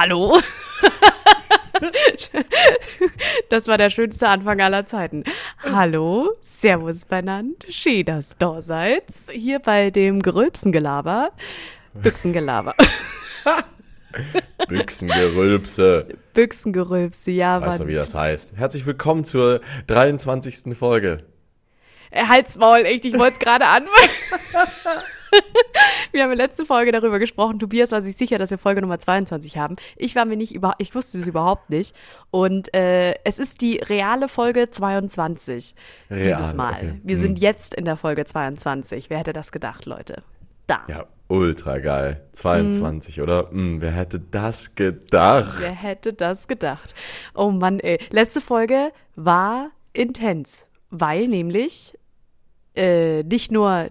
[0.00, 0.40] Hallo?
[3.50, 5.24] Das war der schönste Anfang aller Zeiten.
[5.62, 9.04] Hallo, Servus benannt, schön, dass da seid.
[9.30, 11.32] Hier bei dem Gerülpsengelaber.
[11.92, 12.74] Büchsengelaber.
[14.68, 16.06] Büchsengerülpse.
[16.32, 18.54] Büchsengerülpse, ja, Weißt du, wie das heißt?
[18.56, 20.74] Herzlich willkommen zur 23.
[20.78, 21.18] Folge.
[22.10, 24.10] Äh, Halt's Maul, echt, ich wollte es gerade anfangen.
[26.12, 27.58] Wir haben in der letzten Folge darüber gesprochen.
[27.58, 29.76] Tobias war sich sicher, dass wir Folge Nummer 22 haben.
[29.96, 31.94] Ich war mir nicht über, ich wusste es überhaupt nicht.
[32.30, 35.74] Und äh, es ist die reale Folge 22
[36.10, 36.74] dieses Real, Mal.
[36.74, 37.00] okay.
[37.04, 37.20] Wir Hm.
[37.22, 39.08] sind jetzt in der Folge 22.
[39.10, 40.22] Wer hätte das gedacht, Leute?
[40.66, 40.80] Da.
[40.88, 42.22] Ja, ultra geil.
[42.32, 43.50] 22, oder?
[43.50, 45.54] Hm, wer hätte das gedacht?
[45.60, 46.94] Wer hätte das gedacht?
[47.34, 47.98] Oh Mann, ey.
[48.10, 51.96] Letzte Folge war intens, weil nämlich
[52.76, 53.90] äh, nicht nur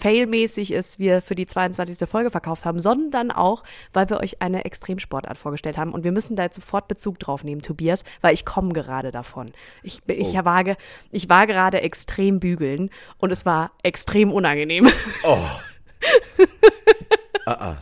[0.00, 2.08] failmäßig ist, wir für die 22.
[2.08, 3.62] Folge verkauft haben, sondern auch,
[3.92, 5.92] weil wir euch eine Extremsportart vorgestellt haben.
[5.92, 9.52] Und wir müssen da jetzt sofort Bezug drauf nehmen, Tobias, weil ich komme gerade davon.
[9.82, 10.44] Ich, bin- ich, Oh.
[10.44, 10.64] war,
[11.10, 14.88] ich war gerade extrem bügeln und es war extrem unangenehm.
[15.24, 15.38] Oh.
[17.46, 17.76] ah, ah.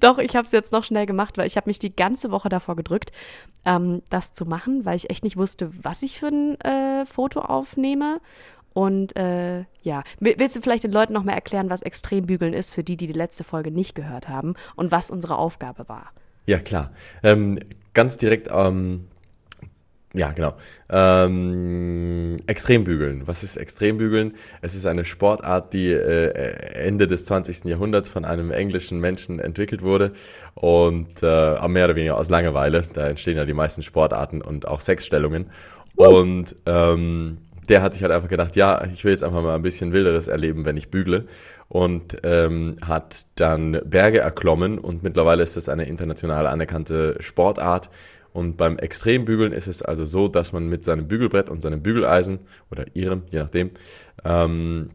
[0.00, 2.48] Doch, ich habe es jetzt noch schnell gemacht, weil ich habe mich die ganze Woche
[2.48, 3.12] davor gedrückt,
[3.64, 7.40] ähm, das zu machen, weil ich echt nicht wusste, was ich für ein äh, Foto
[7.40, 8.20] aufnehme.
[8.74, 12.72] Und äh, ja, Will- willst du vielleicht den Leuten noch mal erklären, was Extrembügeln ist,
[12.72, 16.12] für die, die die letzte Folge nicht gehört haben und was unsere Aufgabe war?
[16.46, 16.90] Ja, klar.
[17.22, 17.58] Ähm,
[17.94, 19.06] ganz direkt, ähm,
[20.14, 20.52] ja, genau.
[20.90, 23.26] Ähm, Extrembügeln.
[23.26, 24.34] Was ist Extrembügeln?
[24.60, 26.32] Es ist eine Sportart, die äh,
[26.74, 27.64] Ende des 20.
[27.64, 30.12] Jahrhunderts von einem englischen Menschen entwickelt wurde
[30.54, 32.84] und äh, mehr oder weniger aus Langeweile.
[32.92, 35.46] Da entstehen ja die meisten Sportarten und auch Sexstellungen.
[35.96, 37.38] Und ähm,
[37.68, 40.26] der hat sich halt einfach gedacht, ja, ich will jetzt einfach mal ein bisschen Wilderes
[40.26, 41.26] erleben, wenn ich bügle.
[41.68, 47.88] Und ähm, hat dann Berge erklommen und mittlerweile ist das eine international anerkannte Sportart.
[48.32, 52.40] Und beim Extrembügeln ist es also so, dass man mit seinem Bügelbrett und seinem Bügeleisen
[52.70, 53.70] oder ihrem, je nachdem,
[54.24, 54.88] ähm,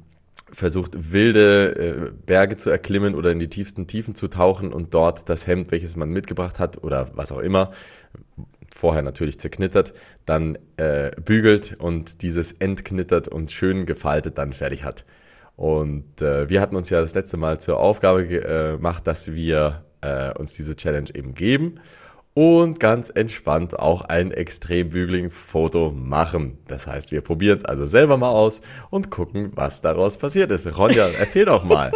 [0.51, 5.29] versucht, wilde äh, Berge zu erklimmen oder in die tiefsten Tiefen zu tauchen und dort
[5.29, 7.71] das Hemd, welches man mitgebracht hat oder was auch immer,
[8.73, 9.93] vorher natürlich zerknittert,
[10.25, 15.05] dann äh, bügelt und dieses entknittert und schön gefaltet dann fertig hat.
[15.55, 19.83] Und äh, wir hatten uns ja das letzte Mal zur Aufgabe äh, gemacht, dass wir
[20.01, 21.79] äh, uns diese Challenge eben geben
[22.37, 26.59] und ganz entspannt auch ein Extrembügling-Foto machen.
[26.67, 28.61] Das heißt, wir probieren es also selber mal aus
[28.91, 30.77] und gucken, was daraus passiert ist.
[30.77, 31.91] Ronja, erzähl doch mal.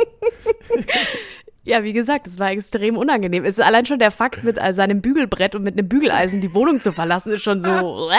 [1.64, 3.46] Ja, wie gesagt, es war extrem unangenehm.
[3.46, 6.56] Es ist allein schon der Fakt, mit äh, seinem Bügelbrett und mit einem Bügeleisen die
[6.56, 7.70] Wohnung zu verlassen, ist schon so.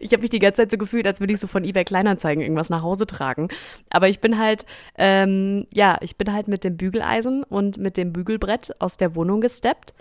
[0.00, 2.42] ich habe mich die ganze Zeit so gefühlt, als würde ich so von eBay Kleinanzeigen
[2.42, 3.48] irgendwas nach Hause tragen.
[3.88, 4.66] Aber ich bin halt,
[4.98, 9.40] ähm, ja, ich bin halt mit dem Bügeleisen und mit dem Bügelbrett aus der Wohnung
[9.40, 9.94] gesteppt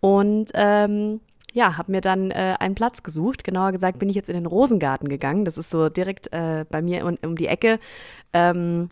[0.00, 1.20] und ähm,
[1.52, 3.44] ja, habe mir dann äh, einen Platz gesucht.
[3.44, 5.44] Genauer gesagt bin ich jetzt in den Rosengarten gegangen.
[5.44, 7.78] Das ist so direkt äh, bei mir um, um die Ecke.
[8.32, 8.90] Ähm,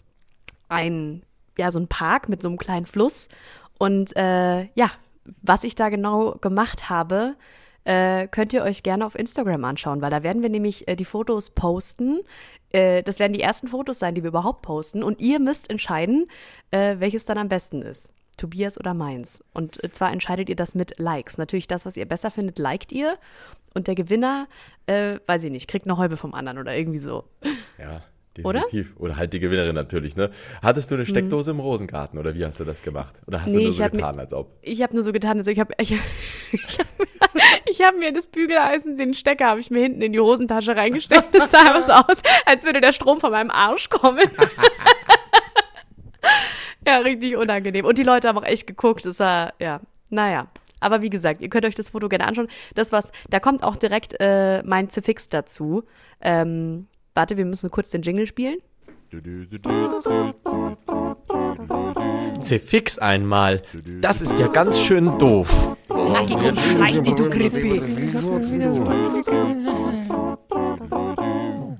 [0.68, 1.22] ein,
[1.58, 3.28] ja, so ein Park mit so einem kleinen Fluss.
[3.78, 4.90] Und äh, ja,
[5.42, 7.36] was ich da genau gemacht habe,
[7.84, 11.04] äh, könnt ihr euch gerne auf Instagram anschauen, weil da werden wir nämlich äh, die
[11.04, 12.20] Fotos posten.
[12.72, 15.02] Äh, das werden die ersten Fotos sein, die wir überhaupt posten.
[15.02, 16.26] Und ihr müsst entscheiden,
[16.70, 18.12] äh, welches dann am besten ist.
[18.36, 19.44] Tobias oder meins.
[19.52, 21.38] Und äh, zwar entscheidet ihr das mit Likes.
[21.38, 23.18] Natürlich das, was ihr besser findet, liked ihr.
[23.74, 24.46] Und der Gewinner,
[24.86, 27.24] weiß ich nicht, kriegt eine Häube vom anderen oder irgendwie so.
[27.76, 28.02] Ja?
[28.36, 28.94] Definitiv.
[28.98, 30.30] Oder, halt die Gewinnerin natürlich, ne?
[30.62, 33.20] Hattest du eine Steckdose im Rosengarten oder wie hast du das gemacht?
[33.26, 34.52] Oder hast Nee, du nur so hab mir- getan, als ob?
[34.62, 35.98] Ich habe nur so getan, also ich habe ich, ich
[36.78, 36.86] hab,
[37.68, 41.34] ich hab mir das Bügeleisen, den Stecker, habe ich mir hinten in die Hosentasche reingesteckt.
[41.34, 44.24] Das sah so aus, als würde der Strom von meinem Arsch kommen.
[46.86, 47.84] ja, richtig unangenehm.
[47.84, 49.04] Und die Leute haben auch echt geguckt.
[49.04, 50.48] Das war, ja, naja.
[50.80, 52.48] Aber wie gesagt, ihr könnt euch das Foto gerne anschauen.
[52.74, 55.84] Das was, da kommt auch direkt äh, mein Zifix dazu.
[56.20, 58.58] Ähm, warte, wir müssen kurz den Jingle spielen.
[62.40, 63.62] C-Fix einmal.
[64.00, 65.76] Das ist ja ganz schön doof.
[65.88, 67.80] Nackig und schleich die, du Grippe.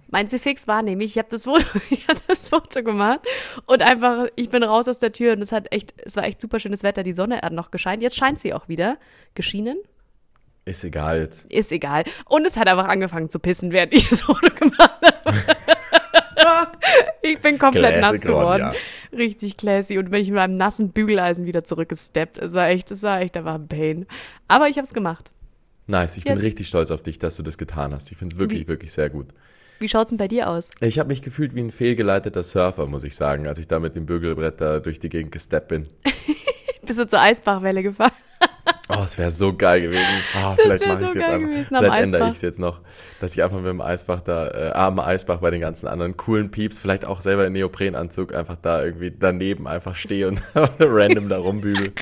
[0.08, 3.20] Mein C-Fix war nämlich, ich habe das, Foto, ich hab das Foto gemacht
[3.66, 6.40] und einfach, ich bin raus aus der Tür und es hat echt, es war echt
[6.40, 7.02] super schönes Wetter.
[7.02, 8.00] Die Sonne hat noch gescheint.
[8.00, 8.96] Jetzt scheint sie auch wieder.
[9.34, 9.76] Geschienen?
[10.66, 11.44] Ist egal jetzt.
[11.50, 12.04] Ist egal.
[12.26, 15.13] Und es hat einfach angefangen zu pissen, während ich das Foto gemacht habe.
[17.22, 18.64] ich bin komplett Classic nass geworden.
[18.64, 18.74] Ron,
[19.18, 19.98] Richtig classy.
[19.98, 22.38] Und bin ich mit einem nassen Bügeleisen wieder zurückgesteppt.
[22.38, 24.06] Es war echt, es war echt, da war ein Pain.
[24.48, 25.30] Aber ich habe es gemacht.
[25.86, 26.34] Nice, ich Yes.
[26.34, 28.10] bin richtig stolz auf dich, dass du das getan hast.
[28.10, 29.26] Ich finde es wirklich, Wie- wirklich sehr gut.
[29.80, 30.70] Wie schaut's denn bei dir aus?
[30.80, 33.96] Ich habe mich gefühlt wie ein fehlgeleiteter Surfer, muss ich sagen, als ich da mit
[33.96, 35.88] dem Bügelbrett da durch die Gegend gesteppt bin.
[36.86, 38.12] Bist du zur Eisbachwelle gefahren?
[38.90, 40.04] Oh, es wäre so geil gewesen.
[40.34, 41.48] Ah, vielleicht mache ich es so jetzt einfach.
[41.48, 42.80] gewesen Vielleicht ändere ich es jetzt noch,
[43.18, 46.50] dass ich einfach mit dem Eisbach da, äh, am Eisbach bei den ganzen anderen coolen
[46.50, 50.42] Pieps, vielleicht auch selber in Neoprenanzug, einfach da irgendwie daneben einfach stehe und
[50.78, 51.92] random da rumbügel.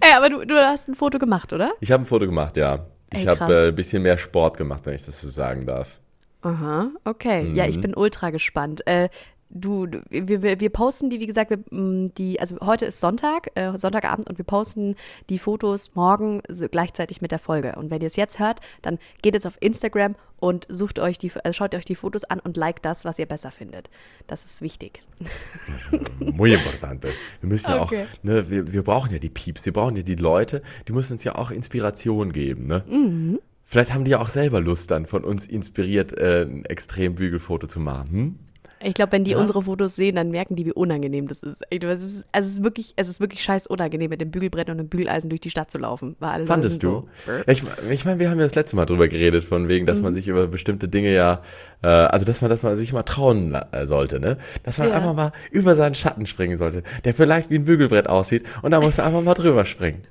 [0.00, 1.72] Ey, aber du, du hast ein Foto gemacht, oder?
[1.80, 2.86] Ich habe ein Foto gemacht, ja.
[3.12, 6.00] Ich habe äh, ein bisschen mehr Sport gemacht, wenn ich das so sagen darf.
[6.42, 7.50] Aha, okay.
[7.54, 7.70] Ja, Mhm.
[7.70, 8.86] ich bin ultra gespannt.
[8.86, 9.08] Äh,
[9.54, 13.50] du, wir, wir, wir posten die, wie gesagt, wir, m, die, also heute ist Sonntag,
[13.54, 14.96] äh, Sonntagabend und wir posten
[15.30, 17.76] die Fotos morgen so gleichzeitig mit der Folge.
[17.76, 21.32] Und wenn ihr es jetzt hört, dann geht jetzt auf Instagram und sucht euch die,
[21.42, 23.88] also schaut euch die Fotos an und liked das, was ihr besser findet.
[24.26, 25.02] Das ist wichtig.
[26.18, 27.08] Muy importante.
[27.40, 28.04] Wir müssen ja Okay.
[28.04, 31.14] auch, ne, wir, wir brauchen ja die Pieps, wir brauchen ja die Leute, die müssen
[31.14, 32.84] uns ja auch Inspiration geben, ne?
[32.88, 33.38] Mhm.
[33.66, 37.80] Vielleicht haben die ja auch selber Lust dann von uns inspiriert, äh, ein Extrembügelfoto zu
[37.80, 38.10] machen.
[38.10, 38.38] Hm?
[38.84, 39.38] Ich glaube, wenn die Ja.
[39.38, 41.62] unsere Fotos sehen, dann merken die, wie unangenehm das ist.
[41.70, 44.78] Es ist, also es ist wirklich, es ist wirklich scheiß unangenehm, mit dem Bügelbrett und
[44.78, 46.16] dem Bügeleisen durch die Stadt zu laufen.
[46.20, 47.08] Weil alle Leute Fandest du?
[47.26, 50.02] So, ich ich meine, wir haben ja das letzte Mal drüber geredet, von wegen, dass
[50.02, 50.16] man Mhm.
[50.16, 51.42] sich über bestimmte Dinge ja,
[51.82, 54.36] äh, also dass man, dass man sich mal trauen äh, sollte, ne?
[54.62, 54.94] Dass man Ja.
[54.94, 58.80] einfach mal über seinen Schatten springen sollte, der vielleicht wie ein Bügelbrett aussieht und da
[58.80, 60.02] musst du einfach mal drüber springen.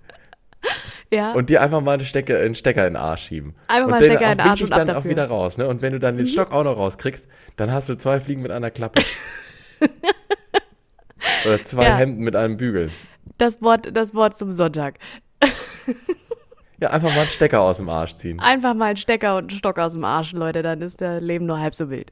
[1.14, 1.32] Ja.
[1.34, 3.56] Und dir einfach mal eine Stecke, einen Stecker in den Arsch schieben.
[3.68, 5.12] Einfach und mal den Stecker in den auch Arsch und dann auch dafür.
[5.12, 5.68] wieder raus, ne?
[5.68, 8.52] Und wenn du dann den Stock auch noch rauskriegst, dann hast du zwei Fliegen mit
[8.52, 9.02] einer Klappe.
[11.46, 11.96] Oder zwei Ja.
[11.98, 12.92] Hemden mit einem Bügel.
[13.38, 14.96] das, Wort, das Wort zum Sonntag.
[16.80, 18.42] Ja, einfach mal einen Stecker aus dem Arsch ziehen.
[18.42, 21.46] Einfach mal einen Stecker und einen Stock aus dem Arsch, Leute, dann ist das Leben
[21.46, 22.12] nur halb so wild.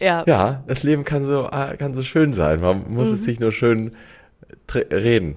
[0.00, 2.60] Ja, Ja, das Leben kann so, äh, kann so schön sein.
[2.60, 3.92] Man muss es sich nur schön
[4.74, 5.34] reden.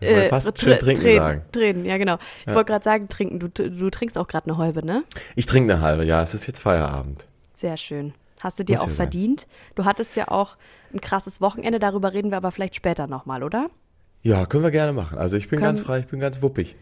[0.00, 0.52] Ich wollte fast Mhm.
[0.54, 1.42] Äh, schön trinken Tränen, sagen.
[1.52, 2.18] Tränen, ja genau.
[2.46, 3.38] Ich wollte gerade sagen, trinken.
[3.38, 5.04] Du, du trinkst auch gerade eine Häube, ne?
[5.36, 7.26] Ich trinke eine halbe, ja, es ist jetzt Feierabend.
[7.54, 8.14] Sehr schön.
[8.40, 9.06] Hast du dir Muss auch ja sein.
[9.06, 9.46] verdient?
[9.74, 10.56] Du hattest ja auch
[10.94, 13.68] ein krasses Wochenende, darüber reden wir aber vielleicht später nochmal, oder?
[14.22, 15.18] Ja, können wir gerne machen.
[15.18, 16.76] Also ich bin Können- ganz frei, ich bin ganz wuppig.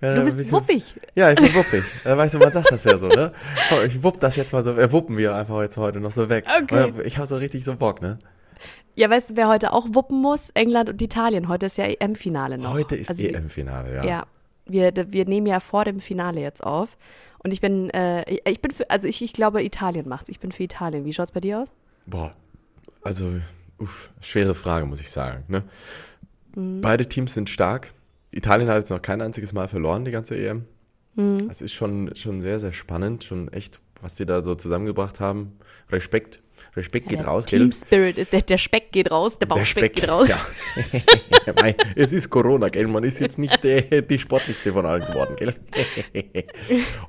[0.00, 0.94] Ja, Du bist bisschen- wuppig.
[1.14, 1.82] Ja, ich bin wuppig.
[2.04, 3.32] Äh, Weißt du, man sagt das ja so, ne?
[3.68, 6.28] Komm, ich wupp das jetzt mal so, äh, wuppen wir einfach jetzt heute noch so
[6.28, 6.44] weg.
[6.62, 6.92] Okay.
[7.04, 8.18] Ich habe so richtig so Bock, ne?
[8.96, 10.50] Ja, weißt du, wer heute auch wuppen muss?
[10.50, 11.48] England und Italien.
[11.48, 12.72] Heute ist ja EM-Finale noch.
[12.72, 14.04] Heute ist Also EM-Finale, ja.
[14.04, 14.26] Ja,
[14.66, 16.96] wir, wir nehmen ja vor dem Finale jetzt auf.
[17.42, 20.28] Und ich bin, äh, ich- bin für, also ich, ich glaube, Italien macht's.
[20.30, 21.04] Ich bin für Italien.
[21.04, 21.68] Wie schaut's bei dir aus?
[22.06, 22.32] Boah,
[23.02, 23.40] also,
[23.78, 25.44] uff, schwere Frage, muss ich sagen.
[25.48, 25.64] Ne?
[26.54, 26.80] Mhm.
[26.80, 27.92] Beide Teams sind stark.
[28.30, 30.64] Italien hat jetzt noch kein einziges Mal verloren, die ganze EM.
[31.16, 31.48] Mhm.
[31.50, 35.52] Es ist schon, schon sehr, sehr spannend, schon echt, was die da so zusammengebracht haben.
[35.90, 36.40] Respekt,
[36.76, 37.72] Respekt geht der raus, Team gell?
[37.72, 40.28] Spirit, ist- der, der Speck geht raus, der Bauchspeck geht raus.
[40.28, 40.38] Ja.
[41.94, 42.86] Es ist Corona, gell?
[42.86, 45.54] Man ist jetzt nicht die, die sportlichste von allen geworden, gell?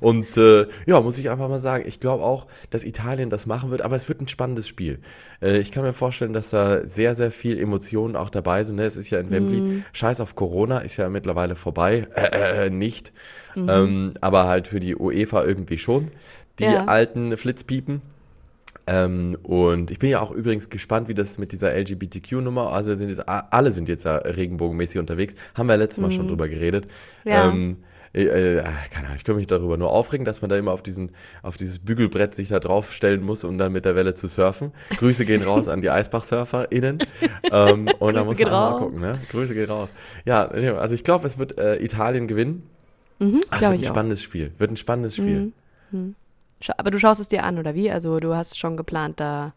[0.00, 3.70] Und äh, ja, muss ich einfach mal sagen, ich glaube auch, dass Italien das machen
[3.70, 4.98] wird, aber es wird ein spannendes Spiel.
[5.42, 8.76] Äh, ich kann mir vorstellen, dass da sehr, sehr viel Emotionen auch dabei sind.
[8.76, 8.84] Ne?
[8.84, 9.84] Es ist ja in Wembley, Mhm.
[9.92, 12.06] Scheiß auf Corona, ist ja mittlerweile vorbei.
[12.14, 13.12] Äh, äh, nicht.
[13.54, 13.68] Mhm.
[13.70, 16.10] Ähm, aber halt für die UEFA irgendwie schon.
[16.58, 16.84] Die Ja.
[16.86, 18.02] alten Flitzpiepen.
[18.88, 23.08] Ähm, und ich bin ja auch übrigens gespannt, wie das mit dieser LGBTQ-Nummer, also sind
[23.08, 26.86] jetzt, alle sind jetzt ja regenbogenmäßig unterwegs, haben wir letztes Mal schon drüber geredet.
[27.24, 27.30] Mhm.
[27.30, 27.48] Ja.
[27.50, 27.76] Ähm,
[28.14, 28.22] äh,
[28.58, 31.10] äh, keine Ahnung, ich kann mich darüber nur aufregen, dass man da immer auf, diesen,
[31.42, 34.70] auf dieses Bügelbrett sich da draufstellen muss, um dann mit der Welle zu surfen.
[34.96, 37.00] Grüße gehen raus an die EisbachsurferInnen.
[37.50, 39.18] ähm, und da muss man auch mal gucken, ne?
[39.30, 39.92] Grüße gehen raus.
[40.24, 42.62] Ja, also ich glaube, es wird äh, Italien gewinnen.
[43.18, 43.94] Mhm, Ach, es wird ein ich auch.
[43.94, 44.52] spannendes Spiel.
[44.58, 45.52] Wird ein spannendes Spiel.
[45.92, 46.12] Scha-
[46.76, 47.90] Aber du schaust es dir an, oder wie?
[47.90, 49.52] Also du hast schon geplant, da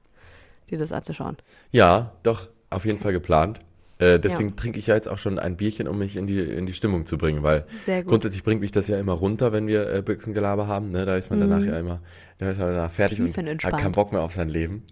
[0.70, 1.38] dir das anzuschauen.
[1.72, 3.60] Ja, doch, auf jeden Fall geplant.
[4.00, 6.66] Äh, deswegen trinke ich ja jetzt auch schon ein Bierchen, um mich in die, in
[6.66, 7.66] die Stimmung zu bringen, weil
[8.06, 10.92] grundsätzlich bringt mich das ja immer runter, wenn wir äh, Büchsengelaber haben.
[10.92, 11.06] Ne?
[11.06, 12.00] Da ist man danach ja immer,
[12.38, 13.78] da ist man danach fertig und hat Tiefenentspannt.
[13.78, 14.86] keinen Bock mehr auf sein Leben.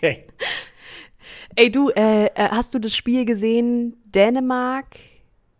[1.56, 3.96] Ey, du, äh, äh, hast du das Spiel gesehen?
[4.06, 4.96] Dänemark,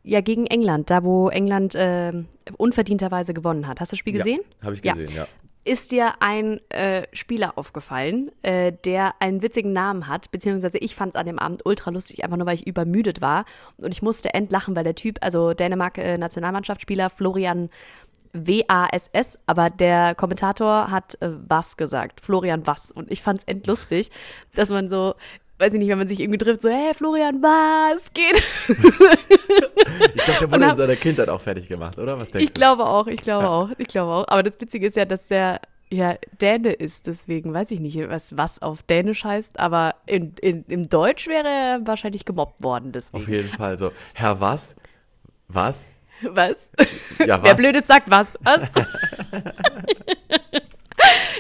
[0.02, 2.12] ja, gegen England, da wo England äh,
[2.56, 3.80] unverdienterweise gewonnen hat.
[3.80, 4.40] Hast du das Spiel gesehen?
[4.60, 4.94] Ja, Habe ich Ja.
[4.94, 5.28] gesehen, ja.
[5.62, 11.14] Ist dir ein äh, Spieler aufgefallen, äh, der einen witzigen Namen hat, beziehungsweise ich fand
[11.14, 13.44] es an dem Abend ultra lustig, einfach nur weil ich übermüdet war.
[13.76, 17.68] Und ich musste entlachen, weil der Typ, also Dänemark äh, Nationalmannschaftsspieler Florian
[18.32, 22.90] W-A-S-S, aber der Kommentator hat äh, was gesagt, Florian was.
[22.92, 24.10] Und ich fand es endlustig,
[24.54, 25.14] dass man so,
[25.60, 28.42] weiß ich nicht, wenn man sich irgendwie trifft, so, hey Florian, was geht?
[30.14, 32.18] Ich glaube, der wurde hab- in seiner Kindheit auch fertig gemacht, oder?
[32.18, 34.28] Was denkst Ich glaube auch, ich glaube auch, ich glaube auch.
[34.28, 38.36] Aber das Witzige ist ja, dass der ja Däne ist, deswegen weiß ich nicht, was,
[38.36, 42.98] was auf Dänisch heißt, aber in, in, im Deutsch wäre er wahrscheinlich gemobbt worden, du?
[43.00, 43.32] Auf deswegen.
[43.32, 43.90] jeden Fall so.
[44.14, 44.76] Herr was?
[45.48, 45.86] Was?
[46.22, 46.70] Was?
[47.18, 47.56] Ja, Wer was?
[47.56, 48.38] Blödes sagt was.
[48.42, 48.70] Was?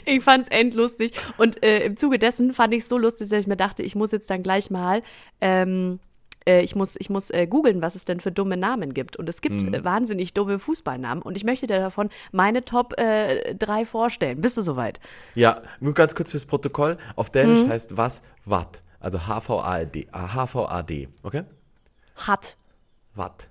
[0.06, 1.12] ich fand es endlustig.
[1.38, 3.94] Und äh, im Zuge dessen fand ich es so lustig, dass ich mir dachte, ich
[3.94, 5.02] muss jetzt dann gleich mal,
[5.40, 5.98] ähm,
[6.46, 9.16] äh, ich muss, ich muss äh, googeln, was es denn für dumme Namen gibt.
[9.16, 9.74] Und es gibt Mhm.
[9.74, 11.22] äh, wahnsinnig dumme Fußballnamen.
[11.22, 14.40] Und ich möchte dir davon meine Top äh, 3 vorstellen.
[14.40, 15.00] Bist du soweit?
[15.34, 16.96] Ja, nur ganz kurz fürs Protokoll.
[17.16, 17.68] Auf Dänisch Mhm.
[17.68, 18.82] heißt was Watt.
[19.00, 20.00] Also H-V-A-D.
[20.00, 21.08] äh, H-V-A-D.
[21.22, 21.42] Okay?
[22.16, 22.56] Hat.
[23.14, 23.48] Watt.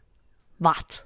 [0.58, 0.78] Wat.
[0.78, 1.06] Watt.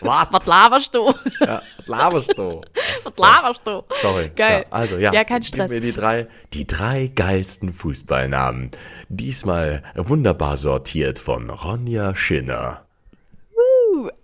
[0.00, 1.12] Was laberst du?
[1.40, 2.60] Ja, was laberst du?
[3.04, 3.82] Was laberst du?
[4.00, 4.30] Sorry.
[4.34, 4.64] Geil.
[4.68, 5.12] Ja, also, ja.
[5.12, 5.70] Ja, kein Gib Stress.
[5.70, 8.70] mir die drei, die drei geilsten Fußballnamen.
[9.08, 12.84] Diesmal wunderbar sortiert von Ronja Schinner.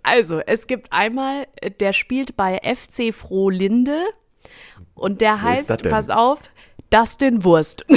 [0.03, 1.47] Also, es gibt einmal,
[1.79, 4.05] der spielt bei FC Frohlinde
[4.95, 6.39] und der Wo heißt, pass auf,
[6.89, 7.85] Dustin Wurst.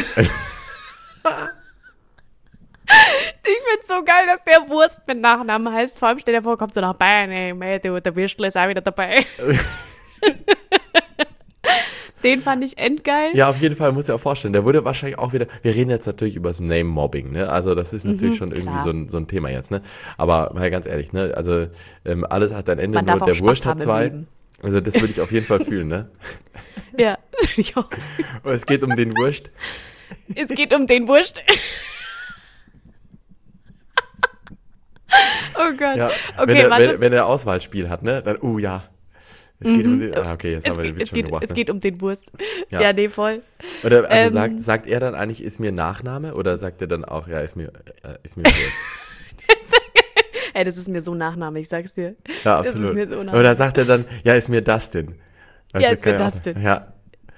[3.82, 5.98] Ich find's so geil, dass der Wurst mit Nachnamen heißt.
[5.98, 8.56] Vor allem stell dir vor, kommt so nach Bayern, ey, mei, du, der Würstl ist
[8.56, 9.24] auch wieder dabei.
[12.22, 13.30] Den fand ich endgeil.
[13.34, 14.52] Ja, auf jeden Fall muss ich auch vorstellen.
[14.52, 15.46] Der wurde wahrscheinlich auch wieder.
[15.62, 17.48] Wir reden jetzt natürlich über das Name-Mobbing, ne?
[17.48, 19.82] Also, das ist natürlich schon irgendwie Mhm, so ein, so ein Thema jetzt, ne?
[20.16, 21.32] Aber mal ganz ehrlich, ne?
[21.34, 21.66] Also,
[22.04, 24.12] ähm, alles hat ein Ende, Man nur der Wurst hat zwei.
[24.62, 26.08] Also, das würde ich auf jeden Fall fühlen, ne?
[26.96, 27.88] Ja, das find ich auch.
[28.44, 29.50] Und es geht um den Wurst.
[30.36, 31.40] Es geht um den Wurst.
[35.57, 35.97] oh Gott.
[35.97, 36.88] Ja, okay, wenn, er, warte.
[36.92, 38.23] wenn, wenn er Auswahlspiel hat, ne?
[38.23, 38.85] Dann, uh, ja.
[39.64, 40.14] Es geht um den.
[40.16, 41.45] Ah, okay, jetzt es, haben wir den Witz schon geht, gebracht.
[41.45, 41.54] es ne?
[41.54, 42.25] geht um den Wurst.
[42.71, 42.81] Ja.
[42.81, 43.40] Ja, nee, voll.
[43.85, 46.35] Oder also ähm, sagt, sagt er dann eigentlich, ist mir Nachname?
[46.35, 47.69] Oder sagt er dann auch, ja, ist mir,
[48.02, 48.57] äh, ist mir Wurst?
[50.54, 52.14] Ey, das ist mir so Nachname, ich sag's dir.
[52.45, 53.09] Ja, Das absolut.
[53.09, 53.19] so.
[53.21, 55.14] Oder sagt er dann, ja, ist mir Dustin?
[55.73, 56.61] Weißt Ja, ist mir ja auch- Dustin.
[56.61, 56.92] Ja,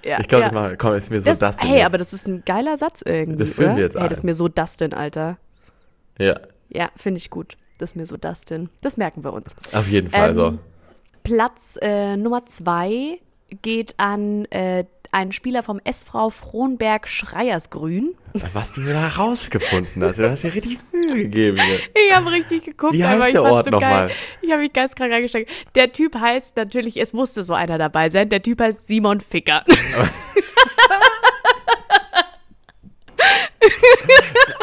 [0.05, 0.49] Ja, ich glaube, ja.
[0.51, 1.69] das machen, komm, ist mir so das, Dustin.
[1.69, 1.87] Hey, jetzt.
[1.87, 3.37] aber das ist ein geiler Satz irgendwie.
[3.39, 3.77] Das füllen oder?
[3.77, 5.39] wir jetzt Hey, das ist mir so Dustin, Alter.
[6.19, 6.41] Ja,
[6.71, 7.57] Ja, finde ich gut.
[7.79, 8.69] Das ist mir so Dustin.
[8.83, 9.55] Das merken wir uns.
[9.73, 10.29] auf jeden Fall.
[10.29, 10.59] Ähm, so.
[11.23, 13.21] Platz äh, Nummer zwei
[13.63, 18.15] geht an äh, einen Spieler vom SV Frohnberg Schreiersgrün.
[18.53, 20.19] Was du mir da rausgefunden hast.
[20.19, 21.79] Du hast dir richtig Mühe gegeben hier.
[22.09, 24.11] Ich habe richtig geguckt, Wie aber heißt ich der Ort so nochmal?
[24.43, 25.51] Ich habe mich geistkrank reingesteckt.
[25.77, 28.29] Der Typ heißt natürlich, es musste so einer dabei sein.
[28.29, 29.65] Der Typ heißt Simon Ficker.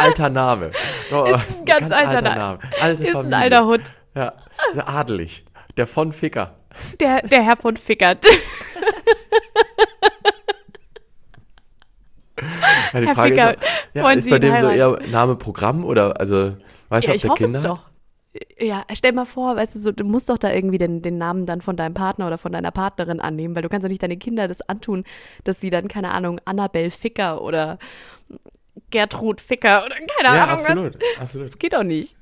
[0.01, 0.71] Alter Name.
[1.11, 2.59] Oh, Ist ein ganz alter Name.
[2.81, 3.37] Alte ist ein Familie.
[3.37, 3.91] alter Hund.
[4.15, 4.33] Ja,
[4.85, 5.45] adelig.
[5.77, 6.55] Der von Ficker.
[6.99, 8.25] Der, der Herr von Fickert.
[12.93, 13.61] Ja, die Herr Frage Ficker, ist,
[13.93, 16.55] ja, ist bei dem so eher Name Programm oder, also,
[16.89, 17.89] weißt Ja, du, ob ich der es Kinder doch.
[18.59, 21.45] Ja, stell mal vor, weißt du, so, du musst doch da irgendwie den, den Namen
[21.45, 24.17] dann von deinem Partner oder von deiner Partnerin annehmen, weil du kannst doch nicht deine
[24.17, 25.03] Kinder das antun,
[25.43, 27.77] dass sie dann, keine Ahnung, Annabelle Ficker oder
[28.89, 31.21] Gertrud Ficker oder keine Ja, Ahnung absolut, was.
[31.21, 31.47] absolut.
[31.47, 32.15] Das geht doch nicht.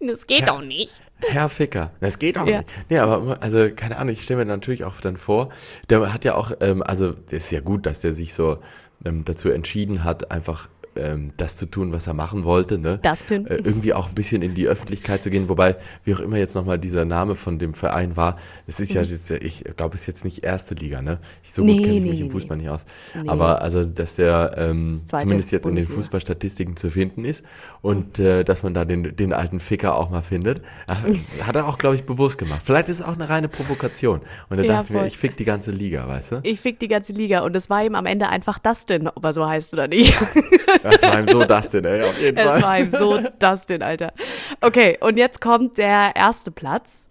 [0.00, 0.92] Das geht doch nicht.
[1.20, 1.90] Herr Ficker.
[2.00, 2.58] Das geht auch Ja.
[2.58, 2.70] nicht.
[2.88, 5.48] Nee, aber also, keine Ahnung, ich stelle mir natürlich auch dann vor,
[5.90, 8.58] der hat ja auch, ähm, also es ist ja gut, dass der sich so
[9.04, 12.98] ähm, dazu entschieden hat, einfach ähm, das zu tun, was er machen wollte, ne?
[13.02, 13.46] Dustin.
[13.46, 16.54] Äh, irgendwie auch ein bisschen in die Öffentlichkeit zu gehen, wobei, wie auch immer jetzt
[16.54, 18.36] nochmal dieser Name von dem Verein war,
[18.66, 21.18] das ist ja jetzt, ich glaube, es ist jetzt nicht erste Liga, ne?
[21.42, 22.84] Ich, so gut Nee, kenne ich nee, mich im nee, Fußball nicht aus.
[23.26, 25.96] Aber also, dass der ähm, zweite zumindest jetzt in den Bundesliga.
[26.02, 27.44] Fußballstatistiken zu finden ist
[27.82, 30.62] und äh, dass man da den, den alten Ficker auch mal findet,
[31.42, 32.62] hat er auch, glaube ich, bewusst gemacht.
[32.64, 34.20] Vielleicht ist es auch eine reine Provokation.
[34.48, 36.40] Und da Ja, dachte ich mir, ich fick die ganze Liga, weißt du?
[36.42, 39.32] Ich fick die ganze Liga und es war ihm am Ende einfach Dustin, ob er
[39.32, 40.14] so heißt oder nicht.
[40.90, 42.62] Das war ihm so das denn, ey, auf jeden Es Fall.
[42.62, 44.12] war ihm so Dustin, Alter.
[44.60, 47.08] Okay, und jetzt kommt der erste Platz.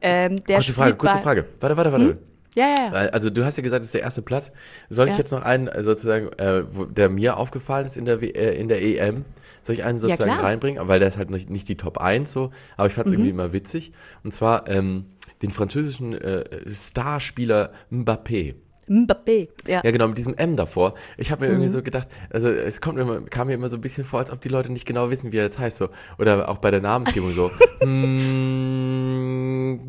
[0.00, 1.44] Ähm, der Kurze Frage, kurze Frage.
[1.60, 2.18] Warte, warte, warte.
[2.54, 2.92] Ja, ja, ja.
[2.92, 4.52] Weil, Also du hast ja gesagt, das ist der erste Platz.
[4.88, 5.18] Soll ich Ja.
[5.18, 8.54] jetzt noch einen äh, sozusagen, äh, wo, der mir aufgefallen ist in der, W- äh,
[8.54, 9.24] in der EM,
[9.60, 10.44] soll ich einen sozusagen klar.
[10.44, 10.86] reinbringen?
[10.86, 13.18] Weil der ist halt nicht, nicht die Top 1 so, aber ich fand es Mhm.
[13.18, 13.92] irgendwie immer witzig.
[14.22, 15.06] Und zwar ähm,
[15.42, 18.54] den französischen äh, Starspieler Mbappé.
[18.88, 19.48] Mbappé.
[19.66, 19.80] Ja.
[19.84, 20.94] Ja, genau, mit diesem M davor.
[21.16, 23.76] Ich habe mir irgendwie so gedacht, also es kommt mir immer, kam mir immer so
[23.76, 25.76] ein bisschen vor, als ob die Leute nicht genau wissen, wie er jetzt heißt.
[25.76, 25.88] So.
[26.18, 27.50] Oder auch bei der Namensgebung so.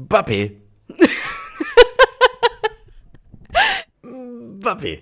[0.08, 0.52] Mbappé.
[4.04, 5.00] Mbappé.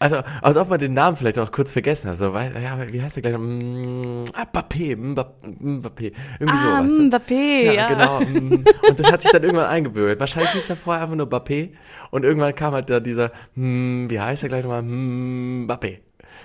[0.00, 2.16] Also, als ob man den Namen vielleicht auch kurz vergessen hat.
[2.16, 3.34] So, weil, ja, wie heißt der gleich?
[3.34, 3.40] noch?
[3.40, 6.12] Mm, ah, Mbappé, Mbappé.
[6.40, 7.02] Irgendwie so, Ah, du?
[7.02, 7.72] Mbappé, ja.
[7.72, 8.20] Ja, genau.
[8.20, 8.64] mm.
[8.88, 10.20] Und das hat sich dann irgendwann eingebürgert.
[10.20, 11.70] Wahrscheinlich hieß er vorher einfach nur Mbappé.
[12.10, 14.80] Und irgendwann kam halt da dieser, hm, wie heißt er gleich nochmal?
[14.82, 16.00] Hm, Mbappé.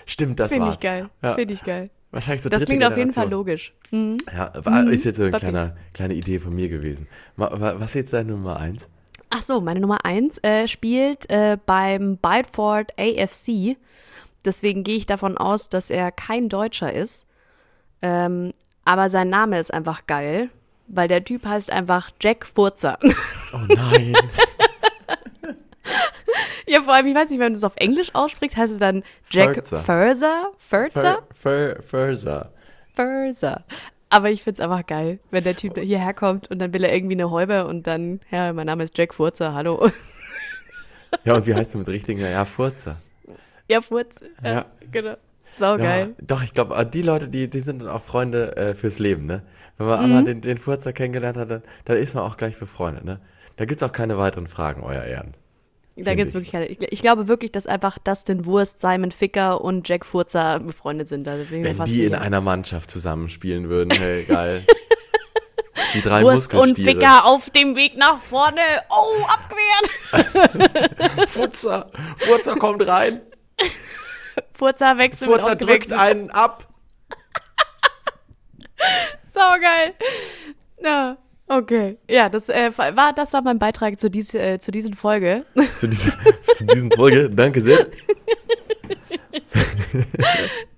[0.06, 0.75] Stimmt, das Finde war's.
[0.75, 1.10] ich geil.
[1.22, 1.34] Ja.
[1.34, 1.89] Finde ich geil.
[2.12, 3.32] Wahrscheinlich so Das klingt auf jeden Fall Generation.
[3.32, 3.74] logisch.
[3.91, 4.18] Mhm.
[4.34, 5.39] Ja, war, ist jetzt so eine Mbappé.
[5.39, 7.08] kleine, kleine Idee von mir gewesen.
[7.36, 8.88] Was ist jetzt deine Nummer eins?
[9.29, 13.77] Ach so, meine Nummer eins äh, spielt äh, beim Bideford AFC.
[14.43, 17.27] Deswegen gehe ich davon aus, dass er kein Deutscher ist.
[18.01, 18.53] Ähm,
[18.86, 20.50] aber sein Name ist einfach geil,
[20.88, 22.98] weil der Typ heißt einfach Jack Furzer.
[23.51, 24.15] Oh nein.
[26.67, 29.01] ja, vor allem, ich weiß nicht, wenn du es auf Englisch aussprichst, heißt es dann
[29.31, 29.79] Jack Furzer.
[29.79, 30.51] Furzer?
[30.59, 31.24] Furzer?
[31.33, 32.53] Fur, Fur, Furzer.
[32.93, 33.63] Furzer.
[34.10, 36.94] Aber ich finde es einfach geil, wenn der Typ hierher kommt und dann will er
[36.94, 39.89] irgendwie eine Häube und dann, ja, mein Name ist Jack Furzer, hallo.
[41.24, 42.22] Ja, und wie heißt du mit richtigen?
[42.22, 42.98] Ja, Furzer.
[43.68, 44.18] ja, Furz.
[44.44, 44.66] Ja, Ja.
[44.92, 45.16] genau.
[45.58, 46.13] Sau geil.
[46.18, 49.25] Ja, doch, ich glaube, die Leute, die, die sind dann auch Freunde äh, fürs Leben,
[49.25, 49.42] ne?
[49.78, 50.06] Wenn man Mhm.
[50.06, 53.20] einmal den, den Furzer kennengelernt hat, dann, dann ist man auch gleich befreundet, ne?
[53.58, 55.34] Da gibt es auch keine weiteren Fragen, euer Ehren.
[56.03, 56.36] Da gibt es ich.
[56.36, 56.65] wirklich keine.
[56.68, 61.25] Ich, ich glaube wirklich, dass einfach Dustin Wurst, Simon Ficker und Jack Furzer befreundet sind.
[61.25, 64.65] Wenn die in einer Mannschaft zusammenspielen würden, hey, geil.
[65.94, 66.77] Die drei Wurst und.
[66.77, 68.62] Ficker auf dem Weg nach vorne.
[68.89, 69.89] Oh, abgewehrt.
[71.29, 73.22] Furzer, Furzer kommt rein,
[74.53, 76.68] Furzer wechselt Furzer drückt einen ab.
[79.25, 79.94] Saugeil.
[80.82, 81.18] Ja,
[81.50, 81.98] okay.
[82.10, 85.46] Ja, das, äh, war, das war mein Beitrag zu, dies, äh, zu diesen Folge.
[85.77, 86.13] Zu dieser,
[86.53, 87.88] zu diesen Folge, danke sehr.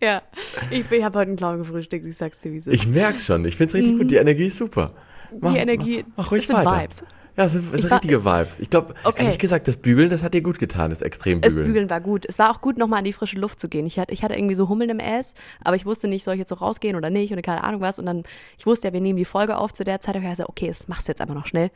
[0.02, 0.22] ja,
[0.70, 2.74] ich, ich habe heute einen Clown gefrühstückt, ich sag's dir, wie es ist.
[2.74, 4.94] Ich merk's schon, ich find's richtig gut, die Energie ist super.
[5.40, 5.54] Mach, Mhm.
[5.54, 6.82] Die Energie, mach, mach ruhig weiter.
[6.82, 7.04] Vibes.
[7.38, 8.60] Ja, das sind, das Ich sind war- richtige Vibes.
[8.60, 9.24] Ich glaube, Okay.
[9.24, 11.66] ehrlich gesagt, das Bügeln, das hat dir gut getan, das Das Extrembügeln.
[11.66, 12.26] Bügeln war gut.
[12.28, 13.86] Es war auch gut, nochmal in die frische Luft zu gehen.
[13.86, 15.34] Ich hatte, ich hatte irgendwie so Hummeln im Ass,
[15.64, 18.00] aber ich wusste nicht, soll ich jetzt so rausgehen oder nicht oder keine Ahnung was.
[18.00, 18.24] Und dann,
[18.58, 20.16] ich wusste ja, wir nehmen die Folge auf zu der Zeit.
[20.16, 21.72] Und ich gesagt, okay, das machst du jetzt einfach noch schnell.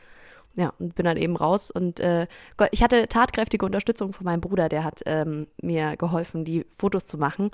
[0.58, 1.70] Ja, und bin dann eben raus.
[1.70, 6.46] Und äh, Gott, ich hatte tatkräftige Unterstützung von meinem Bruder, der hat ähm, mir geholfen,
[6.46, 7.50] die Fotos zu machen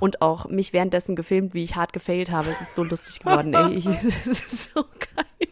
[0.00, 2.48] und auch mich währenddessen gefilmt, wie ich hart gefailt habe.
[2.50, 3.82] Es ist so lustig geworden, ey.
[4.26, 5.48] Es ist so geil.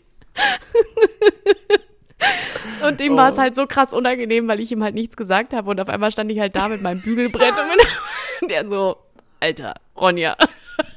[2.87, 5.71] Und ihm war es halt so krass unangenehm, weil ich ihm halt nichts gesagt habe.
[5.71, 7.87] Und auf einmal stand ich halt da mit meinem Bügelbrett und, bin,
[8.43, 8.97] und er so,
[9.41, 10.37] Alter, Ronja,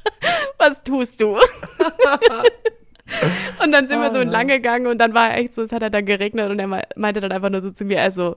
[0.58, 1.36] was tust du?
[3.62, 5.82] und dann sind wir so entlang gegangen und dann war er echt so, es hat
[5.82, 8.36] halt dann geregnet und er mei- meinte dann einfach nur so zu mir, also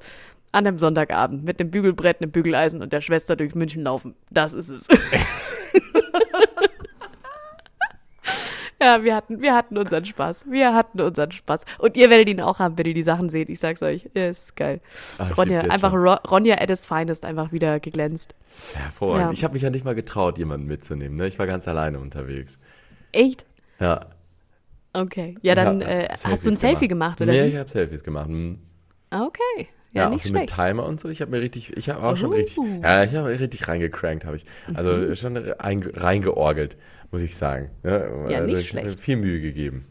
[0.53, 4.15] an einem Sonntagabend mit einem Bügelbrett, einem Bügeleisen und der Schwester durch München laufen.
[4.29, 4.87] Das ist es.
[8.81, 10.45] Ja, wir hatten, wir hatten unseren Spaß.
[10.49, 11.61] Wir hatten unseren Spaß.
[11.77, 13.47] Und ihr werdet ihn auch haben, wenn ihr die Sachen seht.
[13.49, 14.09] Ich sag's euch.
[14.15, 14.81] Ja, ist geil.
[15.19, 16.07] Ah, ich Ronja, einfach schon.
[16.07, 18.33] Ro Ronja at its finest einfach wieder geglänzt.
[18.73, 19.21] Hervorragend.
[19.21, 19.31] Ja.
[19.33, 21.15] Ich habe mich ja nicht mal getraut, jemanden mitzunehmen.
[21.15, 21.27] Ne?
[21.27, 22.59] Ich war ganz alleine unterwegs.
[23.11, 23.45] Echt?
[23.79, 24.07] Ja.
[24.93, 25.37] Okay.
[25.41, 27.47] Ja, dann Ja, äh, hast du ein Selfie gemacht, oder Nee, wie?
[27.49, 28.27] ich habe Selfies gemacht.
[28.27, 28.59] Hm.
[29.11, 29.67] Okay.
[29.93, 30.49] Ja, Ja, auch nicht so mit.
[30.49, 31.09] Timer und so.
[31.09, 32.35] Ich habe mir richtig, ich habe auch schon Uh.
[32.35, 34.45] richtig, ja, ich habe richtig reingecrankt, habe ich.
[34.73, 35.15] Also Mhm.
[35.15, 36.77] schon rein, reingeorgelt,
[37.11, 37.71] muss ich sagen.
[37.83, 38.99] Ja, Ja, also nicht schlecht.
[39.01, 39.85] viel Mühe gegeben.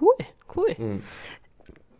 [0.00, 0.14] Cool,
[0.56, 0.74] cool.
[0.76, 1.02] Mhm.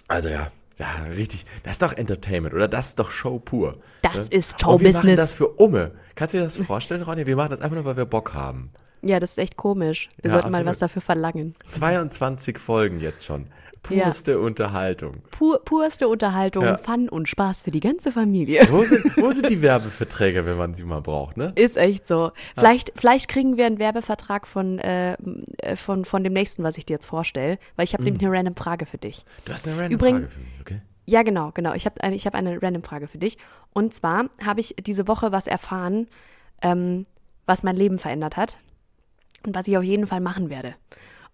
[0.08, 1.44] Also ja, ja, richtig.
[1.64, 3.78] Das ist doch Entertainment oder das ist doch Show pur.
[4.02, 4.36] Das ne?
[4.36, 5.16] ist Und wir machen Showbusiness.
[5.16, 5.92] das für Umme.
[6.14, 7.26] Kannst du dir das vorstellen, Ronny?
[7.26, 8.70] Wir machen das einfach nur, weil wir Bock haben.
[9.02, 10.08] Ja, das ist echt komisch.
[10.20, 10.70] Wir Ja, sollten mal absolut.
[10.70, 11.54] was dafür verlangen.
[11.70, 13.46] 22 Folgen jetzt schon.
[13.82, 15.22] Purste Unterhaltung.
[15.30, 16.76] Pur, purste Unterhaltung, Ja.
[16.76, 18.66] Fun und Spaß für die ganze Familie.
[18.70, 21.52] Wo sind, wo sind die Werbeverträge, wenn man sie mal braucht, ne?
[21.54, 22.32] Ist echt so.
[22.56, 25.12] Vielleicht, vielleicht kriegen wir einen Werbevertrag von, äh,
[25.58, 28.36] äh, von, von dem nächsten, was ich dir jetzt vorstelle, weil ich habe nämlich eine
[28.36, 29.24] random Frage für dich.
[29.44, 30.80] Du hast eine random Übrigens- Frage für mich, okay?
[31.06, 31.72] Ja, genau, genau.
[31.72, 33.38] Ich habe eine, ich hab eine random Frage für dich.
[33.72, 36.08] Und zwar habe ich diese Woche was erfahren,
[36.62, 37.06] ähm,
[37.46, 38.58] was mein Leben verändert hat
[39.46, 40.74] und was ich auf jeden Fall machen werde.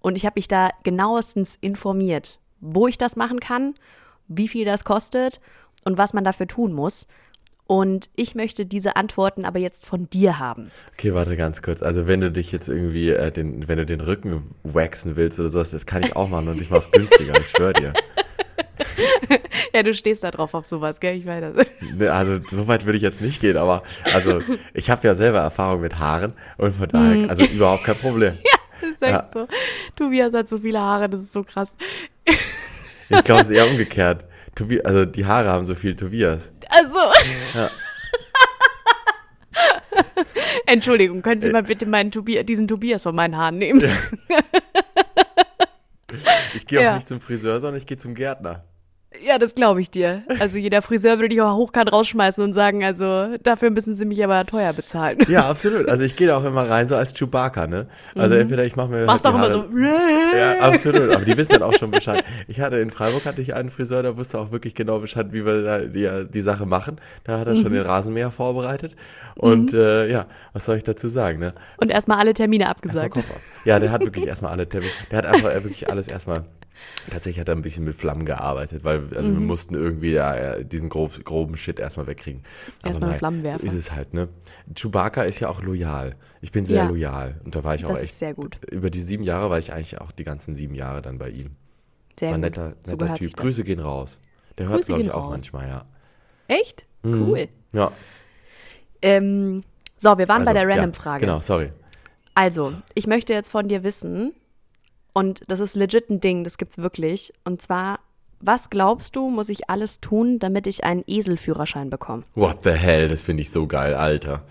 [0.00, 3.74] Und ich habe mich da genauestens informiert, wo ich das machen kann,
[4.28, 5.40] wie viel das kostet
[5.84, 7.06] und was man dafür tun muss.
[7.66, 10.70] Und ich möchte diese Antworten aber jetzt von dir haben.
[10.92, 11.82] Okay, warte ganz kurz.
[11.82, 15.48] Also wenn du dich jetzt irgendwie, äh, den, wenn du den Rücken waxen willst oder
[15.48, 17.92] sowas, das kann ich auch machen und ich mach's günstiger, ich schwöre dir.
[19.72, 21.16] Ja, du stehst da drauf auf sowas, gell?
[21.16, 21.66] Ich weiß das.
[21.96, 23.82] Ne, Also so weit würde ich jetzt nicht gehen, aber
[24.12, 24.40] also
[24.72, 28.38] ich habe ja selber Erfahrung mit Haaren und von daher, also überhaupt kein Problem.
[28.80, 29.28] Das ist echt Ja.
[29.32, 29.48] so.
[29.96, 31.76] Tobias hat so viele Haare, das ist so krass.
[32.26, 34.24] Ich glaube, es ist eher umgekehrt.
[34.54, 36.52] Tobi also die Haare haben so viel Tobias.
[36.68, 36.98] Also.
[37.54, 37.70] Ja.
[40.66, 43.82] Entschuldigung, können Sie mal bitte meinen Tobi diesen Tobias von meinen Haaren nehmen?
[46.54, 46.94] Ich gehe auch Ja.
[46.94, 48.64] nicht zum Friseur, sondern ich gehe zum Gärtner.
[49.26, 50.22] Ja, das glaube ich dir.
[50.40, 54.22] Also jeder Friseur würde dich auch hochkant rausschmeißen und sagen, also dafür müssen sie mich
[54.22, 55.18] aber teuer bezahlen.
[55.28, 55.88] Ja, absolut.
[55.88, 57.86] Also ich gehe da auch immer rein, so als Chewbacca, ne?
[58.16, 59.00] Also entweder ich mache mir.
[59.00, 59.06] Mhm.
[59.06, 59.64] Machst halt auch immer so.
[60.38, 61.10] Ja, absolut.
[61.14, 62.24] Aber die wissen dann auch schon Bescheid.
[62.48, 65.46] Ich hatte in Freiburg hatte ich einen Friseur, der wusste auch wirklich genau Bescheid, wie
[65.46, 66.96] wir da die, die Sache machen.
[67.24, 67.62] Da hat er Mhm.
[67.62, 68.96] schon den Rasenmäher vorbereitet.
[69.36, 71.52] Und äh, ja, was soll ich dazu sagen, ne?
[71.78, 73.14] Und erstmal alle Termine Erstmal abgesagt.
[73.14, 73.34] Koffer.
[73.64, 74.92] Ja, der hat wirklich erstmal alle Termine.
[75.10, 76.44] Der hat einfach äh, wirklich alles erstmal.
[77.10, 79.34] Tatsächlich hat er ein bisschen mit Flammen gearbeitet, weil also Mhm.
[79.34, 82.42] wir mussten irgendwie ja, äh, diesen grob, groben Shit erstmal wegkriegen.
[82.82, 83.58] Erstmal nein, Flammenwerfer.
[83.60, 84.28] So ist es halt, ne?
[84.74, 86.16] Chewbacca ist ja auch loyal.
[86.40, 86.88] Ich bin sehr Ja.
[86.88, 87.40] loyal.
[87.44, 88.12] Und da war ich auch Das echt.
[88.12, 88.58] ist sehr gut.
[88.70, 91.52] Über die sieben Jahre war ich eigentlich auch die ganzen sieben Jahre dann bei ihm.
[92.18, 92.50] Sehr War ein gut.
[92.50, 93.36] netter, so netter gehört Typ.
[93.36, 94.20] Grüße gehen raus.
[94.58, 95.30] Der hört, Grüße glaube ich, auch raus.
[95.30, 95.84] manchmal, ja.
[96.48, 96.86] Echt?
[97.02, 97.22] Mhm.
[97.22, 97.48] Cool.
[97.72, 97.92] Ja.
[99.02, 99.64] Ähm,
[99.96, 101.26] so, wir waren Also, bei der ja, Random-Frage.
[101.26, 101.72] Genau, sorry.
[102.34, 104.32] Also, ich möchte jetzt von dir wissen,
[105.14, 107.32] und das ist legit ein Ding, das gibt's wirklich.
[107.44, 108.00] Und zwar,
[108.40, 112.24] was glaubst du, muss ich alles tun, damit ich einen Eselführerschein bekomme?
[112.34, 114.44] What the hell, das finde ich so geil, Alter.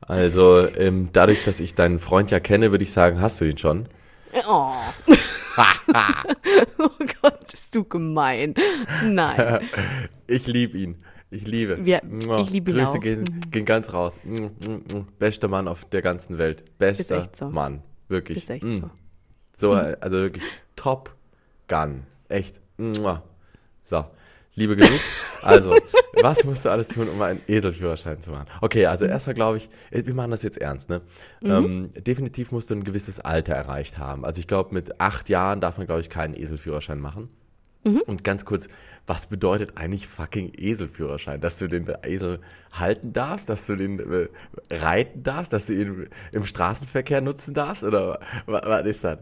[0.00, 3.58] Also, ähm, dadurch, dass ich deinen Freund ja kenne, würde ich sagen, hast du ihn
[3.58, 3.86] schon?
[4.48, 4.72] Oh.
[6.78, 6.88] oh
[7.22, 8.54] Gott, bist du gemein.
[9.04, 9.60] Nein.
[10.26, 11.02] Ich liebe ihn.
[11.32, 11.84] Ich liebe.
[11.84, 12.02] Wir-
[12.40, 12.94] ich liebe ihn Grüße auch.
[12.96, 13.00] Mhm.
[13.00, 14.20] Gehen, gehen ganz raus.
[15.18, 16.64] Bester Mann auf der ganzen Welt.
[16.78, 17.48] Bester so.
[17.50, 17.82] Mann.
[18.08, 18.38] Wirklich.
[18.38, 18.76] Ist echt Mm.
[18.82, 18.90] so.
[19.60, 20.44] So, also wirklich
[20.74, 21.14] Top
[21.68, 22.04] Gun.
[22.28, 22.60] Echt.
[23.82, 24.04] So,
[24.54, 25.00] Liebe genug.
[25.42, 25.76] Also,
[26.14, 28.46] was musst du alles tun, um einen Eselführerschein zu machen?
[28.60, 29.10] Okay, also Mhm.
[29.10, 31.02] erstmal glaube ich, äh, wir machen das jetzt ernst, ne?
[31.42, 34.24] Ähm, definitiv musst du ein gewisses Alter erreicht haben.
[34.24, 37.28] Also ich glaube, mit acht Jahren darf man, glaube ich, keinen Eselführerschein machen.
[37.84, 38.02] Mhm.
[38.06, 38.68] Und ganz kurz,
[39.06, 41.40] was bedeutet eigentlich fucking Eselführerschein?
[41.40, 42.40] Dass du den Esel
[42.72, 44.28] halten darfst, dass du den äh,
[44.70, 47.82] reiten darfst, dass du ihn im Straßenverkehr nutzen darfst?
[47.84, 49.18] Oder wa- was ist das?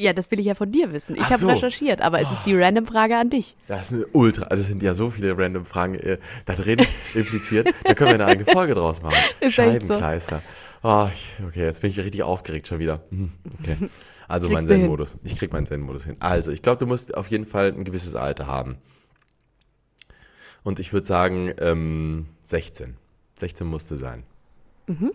[0.00, 1.14] Ja, das will ich ja von dir wissen.
[1.14, 1.48] Ich habe so.
[1.48, 3.54] Recherchiert, aber es ist die Random-Frage an dich.
[3.68, 6.80] Das ist eine Ultra, also es sind ja so viele random Fragen äh, da drin
[7.14, 7.68] impliziert.
[7.84, 9.16] Da können wir eine eigene Folge draus machen.
[9.40, 9.88] Ist echt so.
[9.88, 10.42] Scheibenkleister.
[10.82, 11.08] Oh,
[11.46, 13.02] okay, jetzt bin ich richtig aufgeregt schon wieder.
[13.10, 13.30] Hm,
[13.62, 13.76] Okay.
[14.26, 14.64] Also mein.
[14.64, 15.18] Zen-Modus.
[15.24, 16.16] Ich krieg meinen Zen-Modus hin.
[16.20, 18.78] Also, ich glaube, du musst auf jeden Fall ein gewisses Alter haben.
[20.62, 22.96] Und ich würde sagen, ähm, 16.
[23.34, 24.22] 16 musste sein.
[24.86, 25.10] Mhm.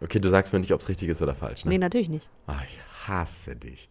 [0.00, 1.64] Okay, du sagst mir nicht, ob es richtig ist oder falsch.
[1.64, 1.70] Ne?
[1.70, 2.28] Nee, natürlich nicht.
[2.46, 2.78] Ach, ich
[3.10, 3.90] hasse dich.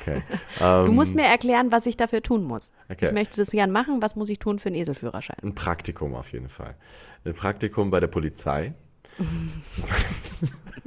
[0.00, 0.22] Okay.
[0.58, 2.70] Du Ähm, musst mir erklären, was ich dafür tun muss.
[2.88, 3.06] Okay.
[3.06, 4.02] Ich möchte das gern machen.
[4.02, 5.38] Was muss ich tun für einen Eselführerschein?
[5.42, 6.76] Ein Praktikum auf jeden Fall.
[7.24, 8.74] Ein Praktikum bei der Polizei.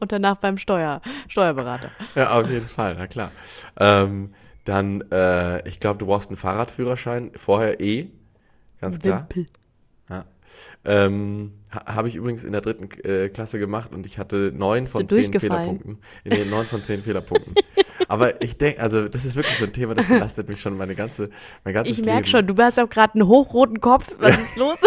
[0.00, 1.90] Und danach beim Steuer, Steuerberater.
[2.14, 3.30] Ja, auf jeden Fall, na klar.
[3.78, 4.32] Ähm,
[4.64, 7.30] dann, äh, ich glaube, du brauchst einen Fahrradführerschein.
[7.36, 8.08] Vorher eh,
[8.80, 9.20] ganz klar.
[9.28, 9.46] Wimpel.
[10.84, 14.86] Ähm, ha, Habe ich übrigens in der dritten äh, Klasse gemacht und ich hatte neun
[14.86, 15.32] von zehn?
[15.38, 15.98] Fehlerpunkten.
[16.24, 17.54] Nee, neun von zehn Fehlerpunkten.
[18.08, 20.94] Aber ich denke, also das ist wirklich so ein Thema, das belastet mich schon meine
[20.94, 21.30] ganze,
[21.64, 22.12] mein ganzes Ich Leben.
[22.14, 24.14] merke schon, du hast auch gerade einen hochroten Kopf.
[24.18, 24.78] Was ist los?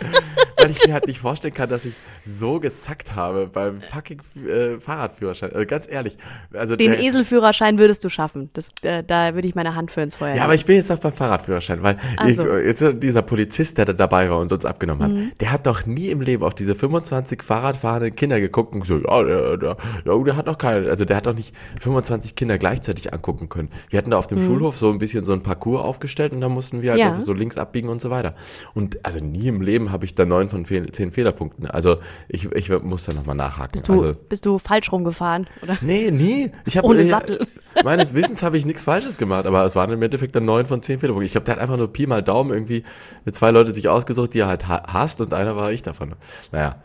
[0.56, 4.78] Weil ich mir halt nicht vorstellen kann, dass ich so gesackt habe beim fucking äh,
[4.78, 5.52] Fahrradführerschein.
[5.52, 6.16] Also ganz ehrlich.
[6.52, 8.50] Also Den der, Eselführerschein würdest du schaffen.
[8.54, 10.44] Das, äh, da würde ich meine Hand für ins Feuer Ja, legen.
[10.44, 12.44] aber ich bin jetzt noch beim Fahrradführerschein, weil ich, so.
[12.44, 12.64] Mhm.
[12.64, 16.08] jetzt, dieser Polizist, der da dabei war und uns abgenommen hat, der hat doch nie
[16.08, 19.76] im Leben auf diese 25 Fahrradfahrenden Kinder geguckt und gesagt, ja, der, der,
[20.06, 23.68] der hat doch keine, also der hat doch nicht 25 Kinder gleichzeitig angucken können.
[23.90, 26.48] Wir hatten da auf dem Schulhof so ein bisschen so ein Parcours aufgestellt und da
[26.48, 27.08] mussten wir halt Mhm.
[27.14, 27.20] Ja.
[27.20, 28.34] so links abbiegen und so weiter.
[28.72, 31.70] Und also nie im Leben habe ich da neun von zehn Fehlerpunkten.
[31.70, 33.72] Also ich, ich muss da nochmal nachhaken.
[33.72, 35.46] bist, du, also, bist du falsch rumgefahren?
[35.62, 35.78] Oder?
[35.80, 36.50] Nee, nie.
[36.66, 37.46] Ich hab, Ohne äh, Sattel.
[37.84, 40.82] Meines Wissens habe ich nichts Falsches gemacht, aber es waren im Endeffekt dann neun von
[40.82, 41.26] zehn Fehlerpunkten.
[41.26, 42.84] Ich glaube, der hat einfach nur Pi mal Daumen irgendwie
[43.24, 46.14] mit zwei Leute sich ausgesucht, die er halt ha hasst und einer war ich davon.
[46.52, 46.76] Naja.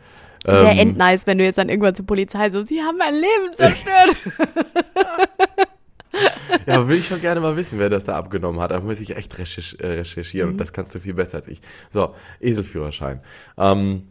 [0.46, 3.54] Wäre Ähm, endnice, wenn du jetzt dann irgendwann zur Polizei so, sie haben mein Leben
[3.54, 4.16] zerstört.
[6.66, 8.72] ja, will ich schon gerne mal wissen, wer das da abgenommen hat.
[8.72, 10.54] Da muss ich echt recherch äh, recherchieren Mhm.
[10.54, 11.62] und das kannst du viel besser als ich.
[11.90, 13.22] So, Eselführerschein.
[13.58, 14.04] Ähm,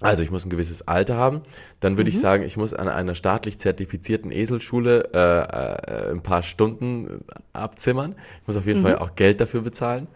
[0.00, 1.42] also ich muss ein gewisses Alter haben.
[1.80, 2.14] Dann würde Mhm.
[2.14, 8.14] ich sagen, ich muss an einer staatlich zertifizierten Eselschule äh, äh, ein paar Stunden abzimmern.
[8.42, 8.84] Ich muss auf jeden Mhm.
[8.84, 10.06] Fall auch Geld dafür bezahlen.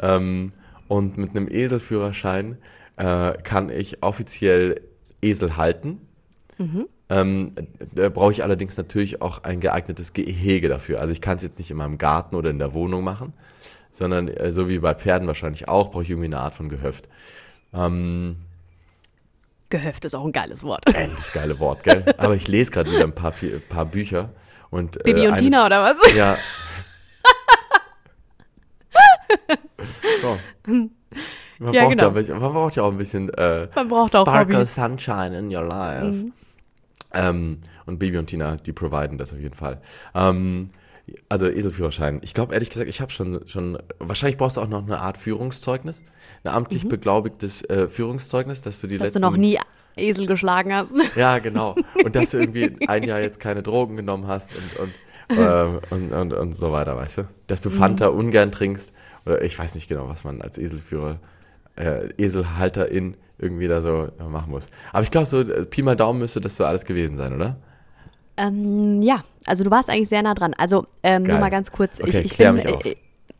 [0.00, 0.52] Ähm,
[0.88, 2.56] und mit einem Eselführerschein
[2.96, 4.80] äh, kann ich offiziell
[5.20, 6.00] Esel halten.
[7.08, 7.52] Ähm,
[7.94, 11.00] da brauche ich allerdings natürlich auch ein geeignetes Gehege dafür.
[11.00, 13.32] Also ich kann es jetzt nicht in meinem Garten oder in der Wohnung machen,
[13.92, 17.08] sondern äh, so wie bei Pferden wahrscheinlich auch, brauche ich irgendwie eine Art von Gehöft.
[17.72, 18.36] Ähm,
[19.68, 20.82] Gehöft ist auch ein geiles Wort.
[20.94, 22.04] Ey, das geile Wort, gell?
[22.18, 24.30] Aber ich lese gerade wieder ein paar, viel- paar Bücher.
[24.70, 25.96] Und, Bibi äh, und eines- Tina oder was?
[26.14, 26.36] Ja.
[30.22, 30.38] so.
[30.66, 30.90] Man,
[31.72, 32.02] Ja, braucht genau.
[32.02, 34.74] ja ein bisschen, man braucht ja auch ein bisschen äh, Man braucht auch Sparkle Hobbys.
[34.74, 36.26] Sunshine in your life.
[37.16, 39.80] Ähm, und Bibi und Tina, die providen das auf jeden Fall.
[40.14, 40.70] Ähm,
[41.28, 42.20] Also Eselführerschein.
[42.24, 45.16] Ich glaube ehrlich gesagt, ich habe schon, schon, wahrscheinlich brauchst du auch noch eine Art
[45.18, 46.02] Führungszeugnis,
[46.42, 48.98] ein amtlich beglaubigtes äh, Führungszeugnis, dass du die Mhm.
[48.98, 49.22] Dass letzten...
[49.22, 49.58] du noch nie
[49.96, 50.92] Esel geschlagen hast.
[51.16, 51.76] Ja, genau.
[52.04, 56.12] Und dass du irgendwie ein Jahr jetzt keine Drogen genommen hast und, und, ähm, und,
[56.12, 57.28] und, und so weiter, weißt du?
[57.46, 58.18] Dass du Fanta Mhm.
[58.18, 58.92] ungern trinkst
[59.24, 61.20] oder ich weiß nicht genau, was man als Eselführer,
[61.76, 64.70] äh, Eselhalterin irgendwie da so äh, machen muss.
[64.92, 67.56] Aber ich glaube, so äh, Pi mal Daumen müsste das so alles gewesen sein, oder?
[68.36, 70.54] Ähm, ja, also du warst eigentlich sehr nah dran.
[70.54, 72.00] Also ähm, nur mal ganz kurz.
[72.00, 72.94] Okay, ich, ich klär bin, äh,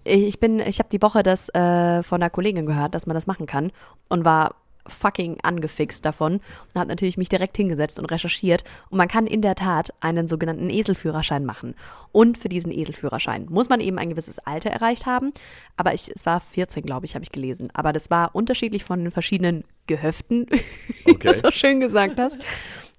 [0.04, 3.26] ich bin, ich habe die Woche das äh, von einer Kollegin gehört, dass man das
[3.26, 3.72] machen kann
[4.08, 4.54] und war
[4.88, 9.42] fucking angefixt davon und habe natürlich mich direkt hingesetzt und recherchiert und man kann in
[9.42, 11.74] der Tat einen sogenannten Eselführerschein machen
[12.12, 15.32] und für diesen Eselführerschein muss man eben ein gewisses Alter erreicht haben,
[15.76, 19.00] aber ich, es war 14, glaube ich, habe ich gelesen, aber das war unterschiedlich von
[19.02, 20.46] den verschiedenen Gehöften,
[21.04, 21.32] wie Okay.
[21.32, 22.38] du so schön gesagt hast.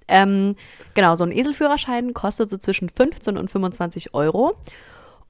[0.07, 0.55] Ähm,
[0.93, 4.55] genau, so ein Eselführerschein kostet so zwischen 15 und 25 Euro.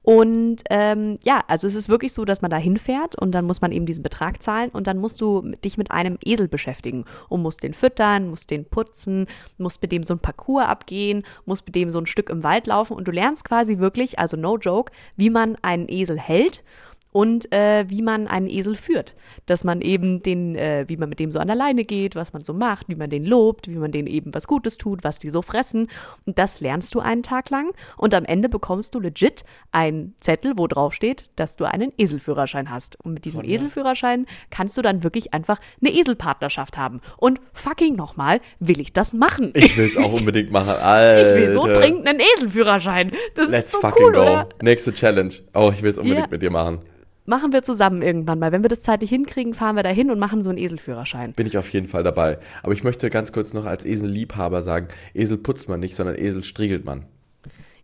[0.02, 3.60] Und ähm, ja, also es ist wirklich so, dass man da hinfährt und dann muss
[3.60, 7.42] man eben diesen Betrag zahlen und dann musst du dich mit einem Esel beschäftigen und
[7.42, 9.26] musst den füttern, musst den putzen,
[9.58, 12.66] musst mit dem so ein Parcours abgehen, musst mit dem so ein Stück im Wald
[12.68, 16.62] laufen und du lernst quasi wirklich, also no joke, wie man einen Esel hält
[17.12, 19.14] und äh, wie man einen Esel führt.
[19.46, 22.32] Dass man eben den, äh, wie man mit dem so an der Leine geht, was
[22.32, 25.18] man so macht, wie man den lobt, wie man denen eben was Gutes tut, was
[25.18, 25.88] die so fressen.
[26.26, 27.70] Und das lernst du einen Tag lang.
[27.96, 32.70] Und am Ende bekommst du legit einen Zettel, wo drauf steht, dass du einen Eselführerschein
[32.70, 33.02] hast.
[33.04, 37.00] Und mit diesem Eselführerschein kannst du dann wirklich einfach eine Eselpartnerschaft haben.
[37.16, 39.52] Und fucking nochmal, will ich das machen?
[39.54, 40.70] Ich will es auch unbedingt machen.
[40.70, 41.28] Alter.
[41.38, 43.12] Ich will so dringend einen Eselführerschein.
[43.34, 44.20] Das Let's ist so fucking cool, go.
[44.22, 44.48] oder?
[44.62, 45.32] Nächste Challenge.
[45.54, 46.30] Oh, ich will es unbedingt Ja.
[46.30, 46.80] mit dir machen.
[47.28, 48.52] Machen wir zusammen irgendwann mal.
[48.52, 51.34] Wenn wir das zeitlich hinkriegen, fahren wir da hin und machen so einen Eselführerschein.
[51.34, 52.38] Bin ich auf jeden Fall dabei.
[52.62, 56.42] Aber ich möchte ganz kurz noch als Eselliebhaber sagen, Esel putzt man nicht, sondern Esel
[56.42, 57.04] striegelt man.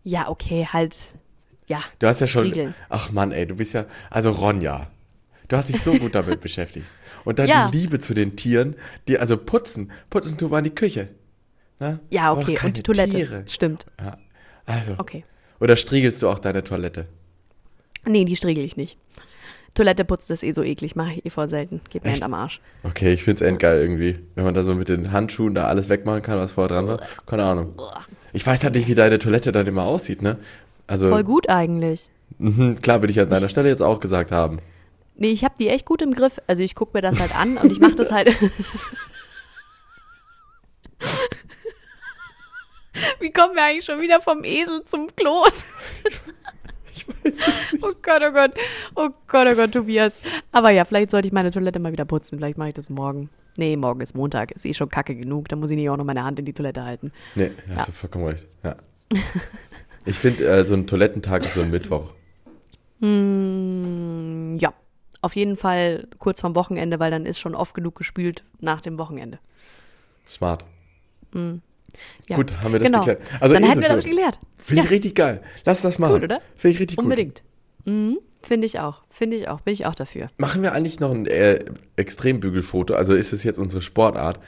[0.02, 1.14] Ja, okay, halt.
[1.66, 1.82] Ja.
[1.98, 2.46] Du hast ja schon.
[2.46, 2.74] Striegeln.
[2.88, 3.84] Ach Mann, ey, du bist ja.
[4.08, 4.88] Also Ronja.
[5.48, 6.86] Du hast dich so gut damit beschäftigt.
[7.26, 7.68] Und dann Ja.
[7.68, 8.76] die Liebe zu den Tieren,
[9.08, 9.92] die also putzen.
[10.08, 11.08] Putzen tut man die Küche.
[11.80, 12.00] Ne?
[12.08, 12.58] Ja, okay.
[12.64, 13.16] Und die Toilette.
[13.16, 13.44] Tiere.
[13.46, 13.84] Stimmt.
[14.00, 14.16] Ja.
[14.64, 14.94] Also.
[14.96, 15.22] Okay.
[15.60, 17.08] Oder striegelst du auch deine Toilette?
[18.06, 18.96] Nee, die striegel ich nicht.
[19.74, 21.80] Toilette putzt ist eh so eklig, mache ich eh voll selten.
[21.90, 22.22] Geht mir Echt?
[22.22, 22.60] Am Arsch.
[22.84, 24.20] Okay, ich find's endgeil irgendwie.
[24.36, 27.00] Wenn man da so mit den Handschuhen da alles wegmachen kann, was vorher dran war.
[27.26, 27.74] Keine Ahnung.
[28.32, 30.38] Ich weiß halt nicht, wie deine Toilette dann immer aussieht, ne?
[30.86, 32.08] Also, Voll gut eigentlich.
[32.38, 34.60] Mhm, klar würde ich an deiner Stelle jetzt auch gesagt haben.
[35.16, 36.40] Nee, ich habe die echt gut im Griff.
[36.46, 38.32] Also ich gucke mir das halt an und ich mache das halt.
[43.20, 45.64] Wie kommen wir eigentlich schon wieder vom Esel zum Kloß?
[47.82, 48.52] Oh Gott, oh Gott.
[48.94, 50.20] Oh Gott, oh Gott, Tobias.
[50.52, 52.38] Aber ja, vielleicht sollte ich meine Toilette mal wieder putzen.
[52.38, 53.30] Vielleicht mache ich das morgen.
[53.56, 54.52] Nee, morgen ist Montag.
[54.52, 55.48] Ist eh schon kacke genug.
[55.48, 57.12] Da muss ich nicht auch noch meine Hand in die Toilette halten.
[57.34, 58.46] Nee, hast du vollkommen recht.
[58.62, 58.76] Ja.
[60.06, 62.10] Ich finde, äh, so ein Toilettentag ist so ein Mittwoch.
[63.00, 64.74] Mm, ja,
[65.22, 68.98] auf jeden Fall kurz vorm Wochenende, weil dann ist schon oft genug gespült nach dem
[68.98, 69.38] Wochenende.
[70.28, 70.64] Smart.
[72.28, 72.36] Ja.
[72.36, 73.00] Gut, haben wir das genau.
[73.00, 73.22] geklärt.
[73.40, 74.32] Also dann hätten wir das Eselführerschein.
[74.32, 74.38] geklärt.
[74.56, 74.84] Finde Ja.
[74.84, 75.40] ich richtig geil.
[75.64, 76.14] Lass das machen.
[76.14, 76.40] Gut, oder?
[76.56, 77.04] Finde ich richtig gut.
[77.04, 77.42] Unbedingt.
[77.84, 79.02] Mhm, Finde ich auch.
[79.10, 79.60] Finde ich auch.
[79.60, 80.28] Bin ich auch dafür.
[80.38, 81.64] Machen wir eigentlich noch ein äh,
[81.96, 82.94] Extrembügelfoto?
[82.94, 84.38] Also ist es jetzt unsere Sportart?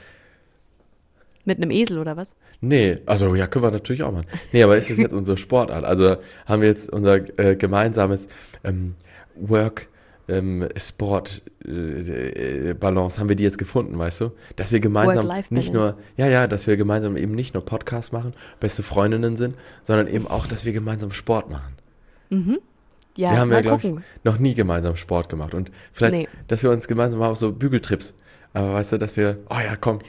[1.45, 2.35] Mit einem Esel oder was?
[2.59, 4.25] Nee, also ja, können wir natürlich auch machen.
[4.51, 5.83] Nee, aber ist es jetzt unsere Sportart?
[5.85, 8.27] Also haben wir jetzt unser äh, gemeinsames
[8.63, 8.95] ähm,
[9.35, 9.87] Work,
[10.27, 11.71] ähm, Sport, äh,
[12.71, 14.31] äh, haben wir die jetzt gefunden, weißt du?
[14.55, 18.33] Dass wir gemeinsam nicht nur, ja, ja, dass wir gemeinsam eben nicht nur Podcast machen,
[18.59, 21.75] beste Freundinnen sind, sondern eben auch, dass wir gemeinsam Sport machen.
[23.15, 25.53] Ja, wir haben ja, glaube ich, noch nie gemeinsam Sport gemacht.
[25.53, 26.27] Und vielleicht, Nee.
[26.47, 28.13] dass wir uns gemeinsam mal auf so Bügeltrips,
[28.53, 29.99] aber weißt du, dass wir, oh ja, komm,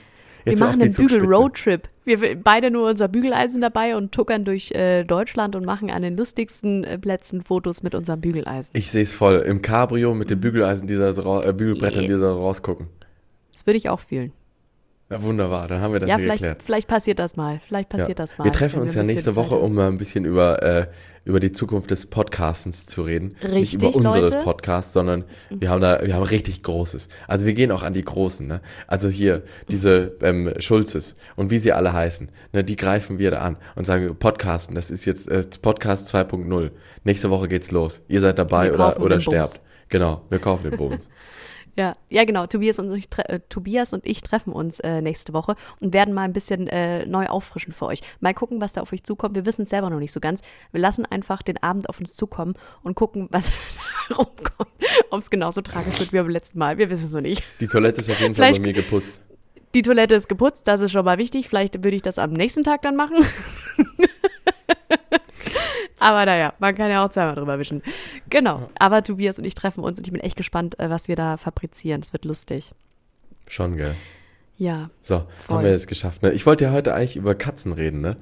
[0.44, 0.94] jetzt auf machen die einen.
[0.94, 1.88] Bügel-Roadtrip.
[2.05, 6.03] Wir wir beide nur unser Bügeleisen dabei und tuckern durch äh, Deutschland und machen an
[6.03, 8.70] den lustigsten äh, Plätzen Fotos mit unserem Bügeleisen.
[8.74, 9.37] Ich sehe es voll.
[9.40, 12.20] Im Cabrio mit den Bügeleisen, die da so äh, Bügelbrettern, die Yes.
[12.20, 12.88] da rausgucken.
[13.53, 14.33] Das würde ich auch fühlen.
[15.11, 16.62] Ja, wunderbar, dann haben wir das ja, vielleicht, geklärt.
[16.62, 17.61] vielleicht passiert das mal.
[17.66, 17.99] Vielleicht Ja.
[17.99, 18.44] passiert das mal.
[18.44, 20.87] Wir treffen uns ein ja nächste Woche, um mal ein bisschen über, äh,
[21.25, 23.37] über die Zukunft des Podcastens zu reden.
[23.42, 24.44] Nicht Richtig, über unseres Leute.
[24.44, 27.09] Podcasts, sondern wir haben da, wir haben richtig Großes.
[27.27, 28.61] Also wir gehen auch an die Großen, ne?
[28.87, 33.38] Also hier, diese ähm, Schulzes und wie sie alle heißen, ne, die greifen wir da
[33.38, 36.71] an und sagen, Podcasten, das ist jetzt äh, Podcast 2.0.
[37.05, 38.03] Nächste Woche geht's los.
[38.09, 39.25] Ihr seid dabei Wir oder, oder Bums.
[39.25, 39.61] sterbt.
[39.88, 41.01] Genau, wir kaufen den Bogen.
[41.79, 42.49] Ja, ja, genau.
[42.49, 46.23] Tobias und ich, äh, Tobias und ich treffen uns äh, nächste Woche und werden mal
[46.23, 48.01] ein bisschen äh, neu auffrischen für euch.
[48.19, 49.37] Mal gucken, was da auf euch zukommt.
[49.37, 50.41] Wir wissen es selber noch nicht so ganz.
[50.73, 53.53] Wir lassen einfach den Abend auf uns zukommen und gucken, was
[54.11, 54.73] rumkommt.
[55.11, 56.79] Ob es genauso tragisch wird wie beim letzten Mal.
[56.79, 57.45] Wir wissen es noch nicht.
[57.61, 59.21] Die Toilette ist auf jeden Fall bei mir geputzt.
[59.75, 61.49] Die Toilette ist geputzt, das ist schon mal wichtig.
[61.49, 63.25] Vielleicht würde ich das am nächsten Tag dann machen.
[65.99, 67.83] Aber naja, man kann ja auch zweimal drüber wischen.
[68.31, 68.71] Genau.
[68.79, 71.37] Aber Tobias und ich treffen uns und ich bin echt gespannt, äh, was wir da
[71.37, 72.01] fabrizieren.
[72.01, 72.73] Das wird lustig.
[73.49, 73.95] Schon, gell?
[74.59, 74.91] Ja.
[75.03, 75.57] So, Voll.
[75.57, 76.23] haben wir jetzt geschafft.
[76.23, 76.33] Ne?
[76.33, 78.17] Ich wollte ja heute eigentlich über Katzen reden, ne?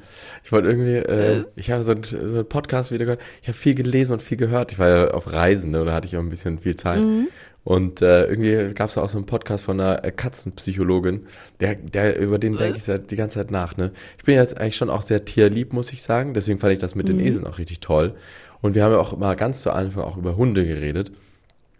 [0.44, 3.22] Ich wollte irgendwie, äh, ich habe so, ein, so einen Podcast wieder gehört.
[3.40, 4.70] Ich habe viel gelesen und viel gehört.
[4.72, 5.84] Ich war ja auf Reisen, ne?
[5.86, 7.00] Da hatte ich auch ein bisschen viel Zeit.
[7.00, 7.28] Mhm.
[7.66, 11.26] Und äh, irgendwie gab es auch so einen Podcast von einer äh, Katzenpsychologin,
[11.58, 13.76] der, der, über den denke ich seit die ganze Zeit nach.
[13.76, 13.90] Ne?
[14.18, 16.32] Ich bin jetzt eigentlich schon auch sehr tierlieb, muss ich sagen.
[16.32, 17.26] Deswegen fand ich das mit den Mhm.
[17.26, 18.14] Eseln auch richtig toll.
[18.62, 21.10] Und wir haben ja auch mal ganz zu Anfang auch über Hunde geredet.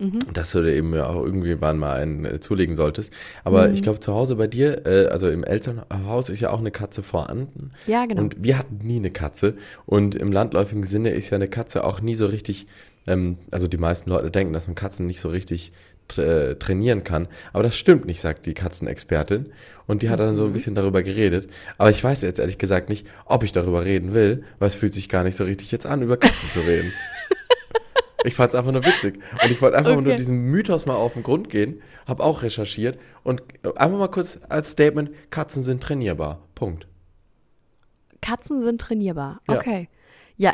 [0.00, 0.18] Mhm.
[0.34, 3.12] Dass du dir eben ja auch irgendwann mal einen äh, zulegen solltest.
[3.44, 3.74] Aber Mhm.
[3.74, 7.04] ich glaube, zu Hause bei dir, äh, also im Elternhaus, ist ja auch eine Katze
[7.04, 7.70] vorhanden.
[7.86, 8.22] Ja, genau.
[8.22, 9.54] Und wir hatten nie eine Katze.
[9.86, 12.66] Und im landläufigen Sinne ist ja eine Katze auch nie so richtig,
[13.06, 15.72] ähm, also die meisten Leute denken, dass man Katzen nicht so richtig
[16.08, 17.26] tra äh, trainieren kann.
[17.52, 19.52] Aber das stimmt nicht, sagt die Katzenexpertin.
[19.88, 20.50] Und die hat dann so Mhm.
[20.50, 21.48] ein bisschen darüber geredet.
[21.78, 24.94] Aber ich weiß jetzt ehrlich gesagt nicht, ob ich darüber reden will, weil es fühlt
[24.94, 26.92] sich gar nicht so richtig jetzt an, über Katzen zu reden.
[28.24, 29.18] Ich fand es einfach nur witzig.
[29.42, 30.16] Und ich wollte einfach nur Okay.
[30.16, 33.42] diesem Mythos mal auf den Grund gehen, habe auch recherchiert und
[33.76, 36.40] einfach mal kurz als Statement, Katzen sind trainierbar.
[36.56, 36.86] Punkt.
[38.22, 39.40] Katzen sind trainierbar.
[39.46, 39.88] Okay.
[39.90, 39.95] Ja,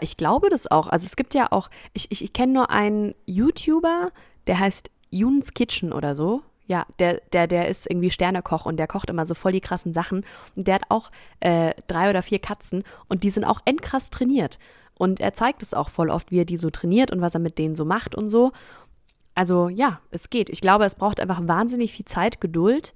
[0.01, 0.87] ich glaube das auch.
[0.87, 4.11] Also es gibt ja auch, ich, ich, ich kenne nur einen YouTuber,
[4.47, 6.43] der heißt Junes Kitchen oder so.
[6.67, 9.93] Ja, der, der, der ist irgendwie Sternekoch und der kocht immer so voll die krassen
[9.93, 10.25] Sachen.
[10.57, 14.59] Und der hat auch äh, drei oder vier Katzen und die sind auch endkrass trainiert.
[14.99, 17.41] Und er zeigt es auch voll oft, wie er die so trainiert und was er
[17.41, 18.53] mit denen so macht und so.
[19.35, 20.51] Also ja, es geht.
[20.51, 22.95] Ich glaube, es braucht einfach wahnsinnig viel Zeit, Geduld.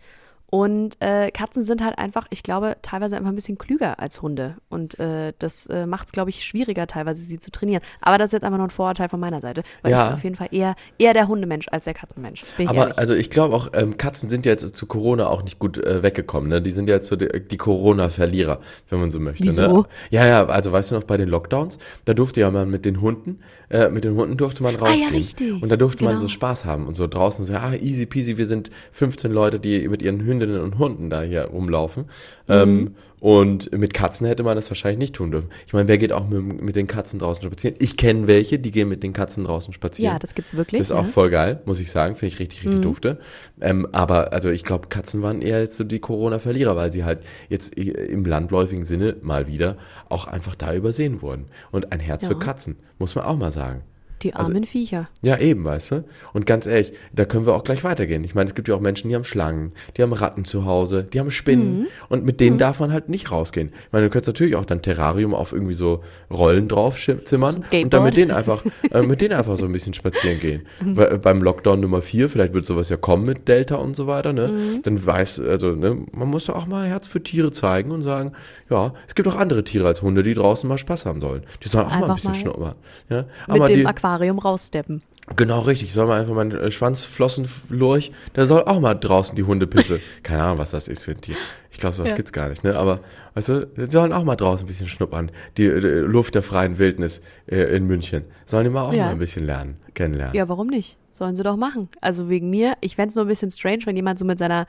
[0.50, 4.54] Und äh, Katzen sind halt einfach, ich glaube, teilweise einfach ein bisschen klüger als Hunde.
[4.68, 7.82] Und äh, das äh, macht es, glaube ich, schwieriger, teilweise sie zu trainieren.
[8.00, 9.62] Aber das ist jetzt einfach nur ein Vorurteil von meiner Seite.
[9.82, 10.02] Weil Ja.
[10.02, 12.42] ich bin auf jeden Fall eher, eher der Hundemensch als der Katzenmensch.
[12.56, 12.98] Bin Aber ehrlich.
[12.98, 16.02] also ich glaube auch, ähm, Katzen sind ja jetzt zu Corona auch nicht gut äh,
[16.04, 16.48] weggekommen.
[16.48, 16.62] Ne?
[16.62, 19.44] Die sind ja jetzt so die, die Corona-Verlierer, wenn man so möchte.
[19.44, 19.50] Ne?
[19.50, 19.86] Wieso?
[20.10, 23.00] Ja, ja, also weißt du noch, bei den Lockdowns, da durfte ja man mit den
[23.00, 25.08] Hunden, äh, mit den Hunden durfte man Ah, ja, rausgehen.
[25.12, 25.62] richtig.
[25.62, 26.22] Und da durfte man Genau.
[26.22, 29.88] so Spaß haben und so draußen so, ah, easy peasy, wir sind 15 Leute, die
[29.88, 32.04] mit ihren Hündinnen und Hunden da hier rumlaufen.
[32.04, 32.54] Mhm.
[32.54, 35.48] Ähm, und mit Katzen hätte man das wahrscheinlich nicht tun dürfen.
[35.66, 37.74] Ich meine, wer geht auch mit, mit den Katzen draußen spazieren?
[37.80, 40.12] Ich kenne welche, die gehen mit den Katzen draußen spazieren.
[40.12, 40.80] ja, das gibt's wirklich.
[40.80, 41.10] Das ist auch ja.
[41.10, 42.14] voll geil, muss ich sagen.
[42.16, 42.68] Finde ich richtig, Mhm.
[42.68, 43.18] richtig dufte.
[43.60, 47.20] Ähm, aber also ich glaube, Katzen waren eher jetzt so die Corona-Verlierer, weil sie halt
[47.48, 49.76] jetzt im landläufigen Sinne mal wieder
[50.10, 51.46] auch einfach da übersehen wurden.
[51.72, 52.28] Und ein Herz Ja.
[52.28, 53.80] für Katzen, muss man auch mal sagen.
[54.26, 55.08] Die also- armen Viecher.
[55.22, 56.04] Ja, eben, weißt du?
[56.32, 58.24] Und ganz ehrlich, da können wir auch gleich weitergehen.
[58.24, 61.04] Ich meine, es gibt ja auch Menschen, die haben Schlangen, die haben Ratten zu Hause,
[61.04, 61.86] die haben Spinnen Mhm.
[62.08, 63.70] und mit denen darf man halt nicht rausgehen.
[63.86, 67.76] Ich meine, du könntest natürlich auch dein Terrarium auf irgendwie so Rollen drauf zimmern So
[67.76, 70.62] und dann mit denen einfach, äh, mit denen einfach so ein bisschen spazieren gehen.
[70.80, 70.96] Mhm.
[70.96, 74.06] Weil, äh, beim Lockdown Nummer 4, vielleicht wird sowas ja kommen mit Delta und so
[74.06, 74.48] weiter, ne?
[74.48, 74.82] Mhm.
[74.82, 78.32] Dann weiß, also, ne, man muss auch mal Herz für Tiere zeigen und sagen,
[78.70, 81.42] ja, es gibt auch andere Tiere als Hunde, die draußen mal Spaß haben sollen.
[81.62, 82.74] Die sollen auch mal ein Einfach bisschen schnuppern.
[83.08, 83.16] Ja?
[83.18, 85.02] Mit Aber dem die, Aquarium raussteppen.
[85.34, 85.92] Genau, richtig.
[85.92, 90.00] Soll man einfach mal einen äh, Schwanzflossenlurch, der soll auch mal draußen die Hundepisse.
[90.22, 91.36] Keine Ahnung, was das ist für ein Tier.
[91.70, 92.16] Ich glaube, sowas Ja.
[92.16, 92.76] gibt's gar nicht, ne?
[92.76, 93.00] Aber,
[93.34, 95.30] weißt du, die sollen auch mal draußen ein bisschen schnuppern.
[95.56, 98.24] Die, äh, Luft der freien Wildnis äh, in München.
[98.46, 99.06] Sollen die mal auch Ja.
[99.06, 100.34] mal ein bisschen lernen, kennenlernen.
[100.36, 100.96] Ja, warum nicht?
[101.12, 101.88] Sollen sie doch machen.
[102.00, 104.66] Also wegen mir, ich fände es nur ein bisschen strange, wenn jemand so mit seiner,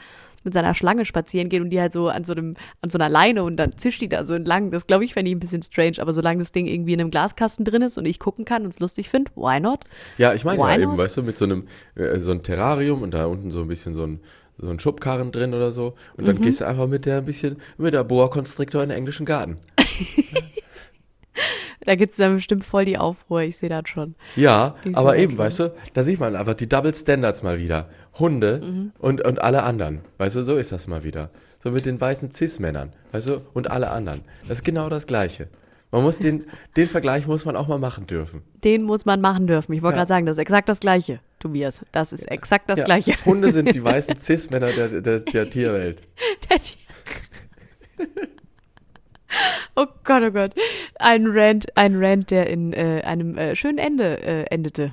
[0.47, 3.09] mit seiner Schlange spazieren geht und die halt so an so einem, an so einer
[3.09, 4.71] Leine und dann zischt die da so entlang.
[4.71, 5.97] Das glaube ich, fände ich ein bisschen strange.
[5.99, 8.69] Aber solange das Ding irgendwie in einem Glaskasten drin ist und ich gucken kann und
[8.69, 9.83] es lustig finde, why not?
[10.17, 10.97] Ja, ich meine ja eben, not?
[10.99, 13.95] weißt du, mit so einem, äh, so einem Terrarium und da unten so ein bisschen
[13.95, 14.19] so ein,
[14.57, 15.93] so ein Schubkarren drin oder so.
[16.15, 16.27] Und Mhm.
[16.27, 19.25] dann gehst du einfach mit der ein bisschen, mit der Boa Constrictor in den englischen
[19.25, 19.57] Garten.
[21.85, 24.15] Da gibt es dann bestimmt voll die Aufruhr, ich sehe das schon.
[24.35, 25.37] Ja, aber eben, schon.
[25.39, 27.87] weißt du, da sieht man einfach die Double Standards mal wieder.
[28.19, 28.91] Hunde Mhm.
[28.99, 30.01] und, und alle anderen.
[30.17, 31.29] Weißt du, so ist das mal wieder.
[31.59, 34.21] So mit den weißen Cis-Männern, weißt du, und alle anderen.
[34.47, 35.47] Das ist genau das Gleiche.
[35.91, 38.41] Man muss den, den Vergleich muss man auch mal machen dürfen.
[38.63, 39.73] Den muss man machen dürfen.
[39.73, 40.01] Ich wollte Ja.
[40.01, 41.81] gerade sagen, das ist exakt das Gleiche, Tobias.
[41.91, 43.13] Das ist exakt das Ja, Gleiche.
[43.25, 46.01] Hunde sind die weißen Cis-Männer der, der, der Tierwelt.
[46.49, 46.77] Der Tier-
[49.75, 50.53] Oh Gott, oh Gott.
[50.99, 54.91] Ein Rant, ein Rant, der in äh, einem äh, schönen Ende äh, endete.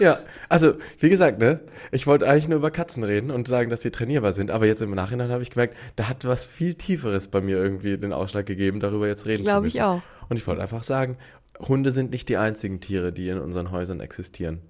[0.00, 3.82] Ja, also, wie gesagt, ne, ich wollte eigentlich nur über Katzen reden und sagen, dass
[3.82, 7.28] sie trainierbar sind, aber jetzt im Nachhinein habe ich gemerkt, da hat was viel Tieferes
[7.28, 9.76] bei mir irgendwie den Ausschlag gegeben, darüber jetzt reden zu Glaube müssen.
[9.76, 10.02] ich auch.
[10.28, 11.16] Und ich wollte einfach sagen,
[11.60, 14.60] Hunde sind nicht die einzigen Tiere, die in unseren Häusern existieren.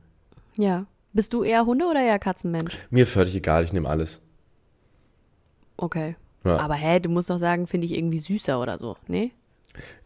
[0.56, 0.86] Ja.
[1.12, 2.76] Bist du eher Hunde- oder eher Katzenmensch?
[2.90, 4.20] Mir völlig egal, ich nehme alles.
[5.76, 6.16] Okay.
[6.44, 6.58] Ja.
[6.58, 9.30] Aber hä, du musst doch sagen, finde ich irgendwie süßer oder so, ne?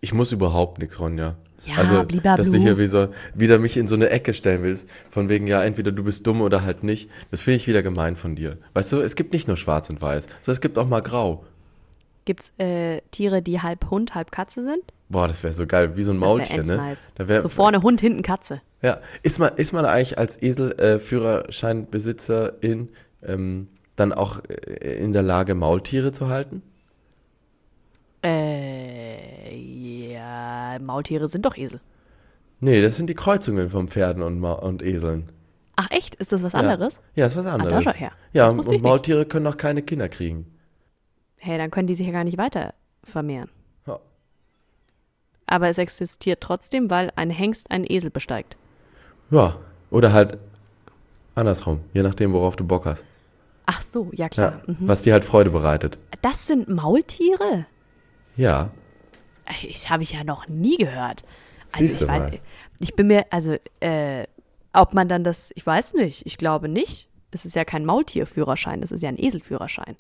[0.01, 1.37] Ich muss überhaupt nichts, Ronja.
[1.65, 4.89] Ja, also, dass du hier wie so, wieder mich in so eine Ecke stellen willst,
[5.11, 8.17] von wegen, ja, entweder du bist dumm oder halt nicht, das finde ich wieder gemein
[8.17, 8.57] von dir.
[8.73, 11.45] Weißt du, es gibt nicht nur schwarz und weiß, sondern es gibt auch mal grau.
[12.25, 14.83] Gibt es äh, Tiere, die halb Hund, halb Katze sind?
[15.09, 16.77] Boah, das wäre so geil, wie so ein Maultier, ne?
[16.77, 17.09] nice.
[17.17, 18.63] Da wär, so vorne Hund, hinten Katze.
[18.83, 22.89] Ja, ist man, ist man eigentlich als Esel-Führerscheinbesitzerin
[23.23, 26.63] ähm, dann auch äh, in der Lage, Maultiere zu halten?
[28.23, 31.81] Äh, ja, Maultiere sind doch Esel.
[32.61, 35.31] Nee, das sind die Kreuzungen von Pferden und, Ma und Eseln.
[35.77, 36.15] Ach echt?
[36.17, 36.59] Ist das was Ja.
[36.61, 37.01] anderes?
[37.15, 37.85] Ja, ist was da anderes.
[37.85, 38.13] schau her.
[38.33, 40.47] Ja, und, Maultiere können auch keine Kinder kriegen.
[41.37, 43.49] Hey, dann können die sich ja gar nicht weiter vermehren.
[43.87, 43.99] Ja.
[45.47, 48.57] Aber es existiert trotzdem, weil ein Hengst einen Esel besteigt.
[49.31, 49.57] ja,
[49.91, 50.39] oder halt
[51.35, 53.05] andersrum, je nachdem, worauf du Bock hast.
[53.67, 54.61] Ach so, ja Ja, klar.
[54.67, 54.77] Mhm.
[54.81, 55.99] Was dir halt Freude bereitet.
[56.23, 57.67] Das sind Maultiere?
[58.37, 58.71] Ja,
[59.63, 61.25] Ich habe ich ja noch nie gehört.
[61.73, 62.41] Also Siehst ich du weiß, mal.
[62.79, 64.27] ich bin mir, also, äh,
[64.73, 67.09] ob man dann das, ich weiß nicht, ich glaube nicht.
[67.33, 69.97] Es ist ja kein Maultierführerschein, es ist ja ein Eselführerschein.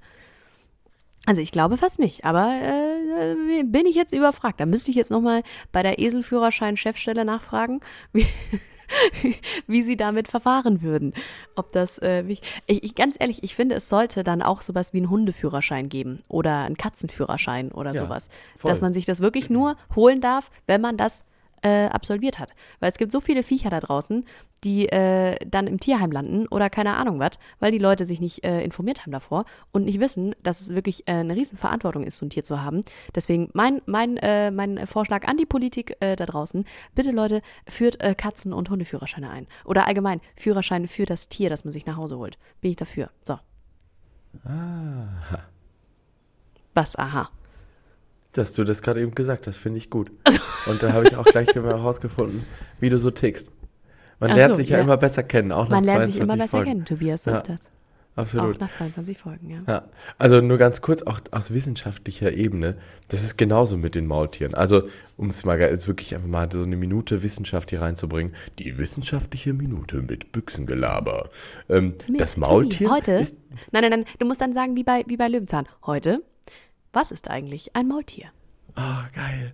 [1.27, 4.59] Also ich glaube fast nicht, aber äh, bin ich jetzt überfragt.
[4.59, 7.81] Da müsste ich jetzt nochmal bei der Eselführerschein-Chefstelle nachfragen,
[8.13, 8.27] wie,
[9.67, 11.15] wie sie damit verfahren würden.
[11.57, 14.99] Ob das, äh, ich, ich, ganz ehrlich, ich finde, es sollte dann auch sowas wie
[14.99, 18.29] einen Hundeführerschein geben oder einen Katzenführerschein oder Ja, sowas.
[18.57, 18.71] voll.
[18.71, 21.25] Dass man sich das wirklich nur holen darf, wenn man das
[21.63, 22.53] äh, absolviert hat.
[22.81, 24.25] Weil es gibt so viele Viecher da draußen,
[24.65, 28.45] die äh, dann im Tierheim landen oder keine Ahnung was, weil die Leute sich nicht
[28.45, 32.19] äh, informiert haben davor und nicht wissen, dass es wirklich äh, eine riesen Verantwortung ist,
[32.19, 32.85] so ein Tier zu haben.
[33.15, 37.99] Deswegen mein, mein, äh, mein Vorschlag an die Politik äh, da draußen, bitte Leute, führt
[38.19, 39.47] Katzen- und Hundeführerscheine ein.
[39.65, 42.39] Oder allgemein Führerscheine für das Tier, das man sich nach Hause holt.
[42.61, 43.11] Bin ich dafür.
[43.23, 43.39] So.
[46.75, 47.31] Was, aha.
[48.33, 50.11] Dass du das gerade eben gesagt hast, finde ich gut.
[50.67, 52.45] Und da habe ich auch gleich herausgefunden,
[52.81, 53.51] wie du so tickst.
[54.21, 54.83] Man Ach lernt so, sich ja, ja.
[54.83, 56.71] immer besser kennen, auch nach Man lernt 22 sich immer besser Folgen.
[56.71, 57.37] kennen, Tobias, so Ja.
[57.39, 57.71] ist das.
[58.17, 58.57] Absolut.
[58.57, 59.61] Auch nach 22 Folgen, ja.
[59.67, 59.85] Ja,
[60.19, 62.77] also nur ganz kurz, auch aus wissenschaftlicher Ebene,
[63.09, 64.53] das ist genauso mit den Maultieren.
[64.55, 64.83] Also,
[65.17, 69.53] um es mal jetzt wirklich einfach mal so eine Minute Wissenschaft hier reinzubringen, die wissenschaftliche
[69.55, 71.31] Minute mit Büchsengelaber.
[71.71, 72.37] Ähm, Mit das.
[72.37, 73.13] Maultier Heute?
[73.13, 73.37] ist,
[73.73, 74.05] Nein, nein, nein.
[74.19, 75.67] Du musst dann sagen, wie bei, wie bei Löwenzahn.
[75.87, 76.21] Heute,
[76.93, 78.27] was ist eigentlich ein Maultier?
[78.77, 79.53] ah, geil.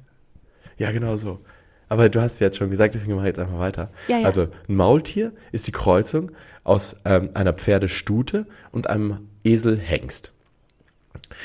[0.78, 1.40] Ja, genau so.
[1.88, 3.86] Aber du hast es jetzt schon gesagt, deswegen mache ich jetzt einfach weiter.
[4.08, 4.26] Ja, ja.
[4.26, 6.32] Also, ein Maultier ist die Kreuzung
[6.64, 10.32] aus ähm, einer Pferdestute und einem Eselhengst.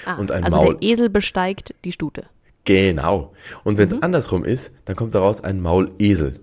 [0.05, 0.77] Ah, Und ein also Maul.
[0.79, 2.25] der Esel besteigt die Stute.
[2.65, 3.33] Genau.
[3.63, 4.03] Und wenn es Mhm.
[4.03, 6.39] andersrum ist, dann kommt daraus ein Maulesel.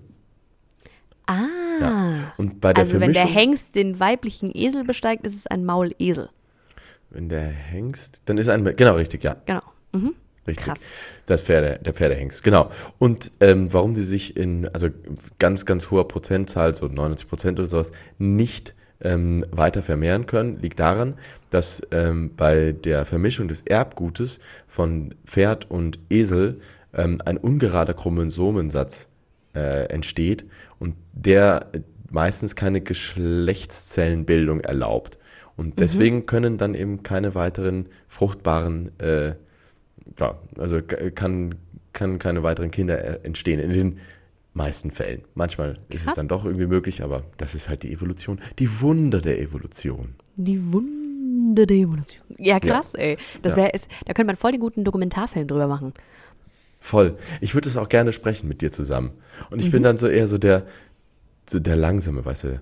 [1.27, 1.43] Ah.
[1.79, 2.33] Ja.
[2.37, 5.63] Und bei der Also wenn der Vermischung, Hengst den weiblichen Esel besteigt, ist es ein
[5.65, 6.29] Maulesel.
[7.09, 9.61] Wenn der Hengst, dann ist ein, genau, richtig, ja, Genau.
[9.91, 10.13] Mhm.
[10.47, 10.65] richtig.
[10.65, 10.85] Krass.
[11.25, 12.69] Das Pferde, der Pferdehengst, genau.
[12.99, 14.89] Und ähm, warum die sich in, also
[15.39, 20.79] ganz, ganz hoher Prozentzahl, so 90 Prozent oder sowas, nicht ähm, weiter vermehren können, liegt
[20.79, 21.15] daran,
[21.49, 26.59] dass ähm, bei der Vermischung des Erbgutes von Pferd und Esel
[26.93, 29.09] ähm, ein ungerader Chromosomensatz
[29.55, 30.45] äh, entsteht
[30.79, 31.79] und der äh,
[32.11, 35.17] meistens keine Geschlechtszellenbildung erlaubt.
[35.59, 39.33] Und deswegen können dann eben keine weiteren fruchtbaren, äh,
[40.17, 40.79] ja, also
[41.13, 41.55] kann,
[41.91, 43.97] kann keine weiteren Kinder äh, entstehen in den
[44.53, 45.23] meisten Fällen.
[45.35, 46.15] Manchmal ist es Krass.
[46.15, 50.15] dann doch irgendwie möglich, aber das ist halt die Evolution, die Wunder der Evolution.
[50.37, 52.23] Die Wunde der Evolution.
[52.37, 53.17] Ja, krass, ey.
[53.41, 53.63] Das Ja.
[53.63, 53.71] wäre,
[54.05, 55.93] da könnte man voll den guten Dokumentarfilm drüber machen.
[56.79, 57.17] Voll.
[57.41, 59.11] Ich würde es auch gerne sprechen mit dir zusammen.
[59.49, 60.65] Und ich bin dann so eher so der,
[61.49, 62.61] so der langsame, weißt du,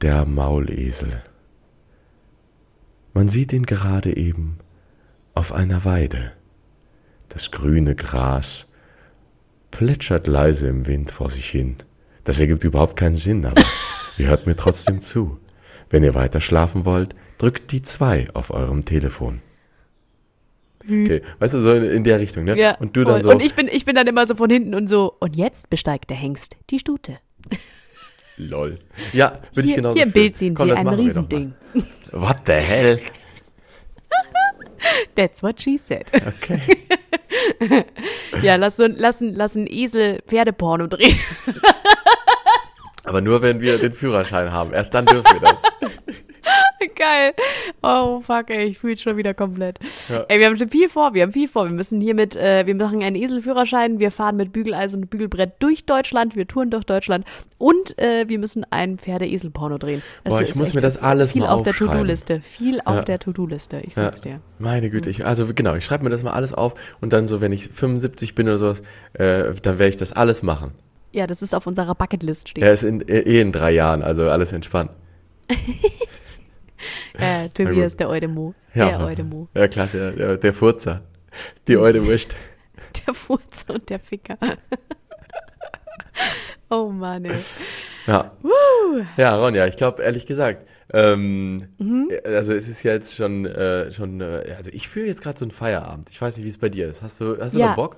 [0.00, 1.22] der Maulesel.
[3.18, 4.58] Man sieht ihn gerade eben
[5.34, 6.34] auf einer Weide.
[7.28, 8.68] Das grüne Gras
[9.72, 11.78] plätschert leise im Wind vor sich hin.
[12.22, 13.60] Das ergibt überhaupt keinen Sinn, aber
[14.18, 15.40] ihr hört mir trotzdem zu.
[15.90, 19.42] Wenn ihr weiter schlafen wollt, drückt die 2 auf eurem Telefon.
[20.84, 22.54] Okay, weißt du, so in, der Richtung, ne?
[22.78, 23.22] und du dann voll.
[23.22, 23.30] so.
[23.30, 26.10] Und ich bin, ich bin dann immer so von hinten und so, und jetzt besteigt
[26.10, 27.18] der Hengst die Stute.
[28.38, 28.78] Lol.
[29.12, 30.06] Ja, würde ich genauso hier.
[30.06, 30.86] Bild sehen Komm, Sie ein.
[30.88, 31.54] Riesending.
[32.12, 33.00] What the hell?
[35.16, 36.06] That's what she said.
[36.14, 36.60] Okay.
[38.42, 41.18] Ja, lass, so, lass, ein- lass einen Esel Pferdeporno drehen.
[43.04, 44.72] Aber nur, wenn wir den Führerschein haben.
[44.72, 45.62] Erst dann dürfen wir das.
[46.96, 47.32] Geil.
[47.82, 49.78] Oh, fuck, ey, ich fühle es schon wieder komplett.
[50.08, 50.24] Ja.
[50.28, 51.64] Ey, wir haben schon viel vor, wir haben viel vor.
[51.64, 55.52] Wir müssen hier mit, äh, wir machen einen Eselführerschein, wir fahren mit Bügeleisen und Bügelbrett
[55.58, 57.24] durch Deutschland, wir touren durch Deutschland
[57.58, 60.02] und äh, wir müssen ein Pferde-Esel-Porno drehen.
[60.24, 61.92] Das Boah, ich muss mir das alles viel mal auf der aufschreiben.
[61.94, 62.40] To-Do-Liste.
[62.42, 63.02] Viel auf Ja.
[63.02, 64.04] der To-Do-Liste, ich Ja.
[64.04, 64.40] sag's dir.
[64.58, 67.40] Meine Güte, ich, also genau, ich schreibe mir das mal alles auf und dann so,
[67.40, 68.82] wenn ich 75 bin oder sowas,
[69.14, 70.72] äh, dann werde ich das alles machen.
[71.12, 72.62] Ja, das ist auf unserer Bucketlist stehen.
[72.62, 74.90] Er ist in, eh in drei Jahren, also alles entspannt.
[77.18, 78.54] Äh, Tobias, der Eudemo.
[78.74, 79.48] Ja, Der Eudemo.
[79.54, 81.02] ja klar, der, der, der Furzer.
[81.66, 82.34] Die alte Wurst.
[83.06, 84.38] Der Furz und der Ficker.
[86.70, 87.38] oh Mann, ey.
[88.06, 88.32] Ja.
[89.16, 92.08] Ja, Ronja, ich glaube, ehrlich gesagt, ähm, Mhm.
[92.24, 95.44] also es ist ja jetzt schon, äh, schon äh, also ich fühle jetzt gerade so
[95.44, 96.08] einen Feierabend.
[96.10, 97.02] Ich weiß nicht, wie es bei dir ist.
[97.02, 97.68] Hast du, hast du Ja.
[97.68, 97.96] noch Bock?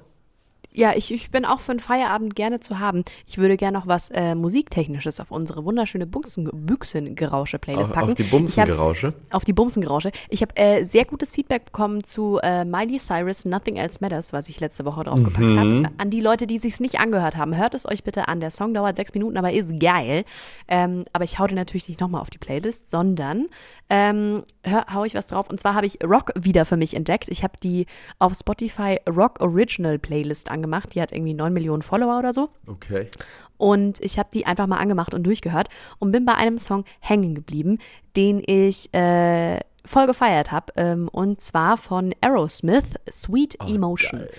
[0.73, 3.05] Ja, ich, ich bin auch für einen Feierabend gerne zu haben.
[3.27, 8.09] Ich würde gerne noch was äh, Musiktechnisches auf unsere wunderschöne Büchsengerausche-Playlist packen.
[8.09, 9.15] auf die Bumsengerausche?
[9.31, 10.13] Auf die Bumsengerausche.
[10.29, 14.49] Ich habe äh, sehr gutes Feedback bekommen zu äh, Miley Cyrus Nothing Else Matters, was
[14.49, 15.59] ich letzte Woche draufgepackt Mhm.
[15.59, 15.95] habe.
[15.99, 18.41] An die Leute, die sich's nicht angehört haben, hört es euch bitte an.
[18.41, 20.25] Der Song dauert sechs Minuten, aber ist geil.
[20.69, 23.47] Ähm, aber ich hau den natürlich nicht nochmal auf die Playlist, sondern
[23.89, 25.51] ähm, hör, hau ich was drauf.
[25.51, 27.29] Und zwar habe ich Rock wieder für mich entdeckt.
[27.29, 27.87] Ich habe die
[28.19, 30.95] auf Spotify Rock Original Playlist angemacht.
[30.95, 32.51] Die hat irgendwie 9 Millionen Follower oder so.
[32.67, 33.09] Okay.
[33.57, 37.35] Und ich habe die einfach mal angemacht und durchgehört und bin bei einem Song hängen
[37.35, 37.79] geblieben,
[38.17, 40.73] den ich äh, voll gefeiert habe.
[40.77, 44.21] Ähm, und zwar von Aerosmith, Sweet Emotion.
[44.21, 44.31] geil.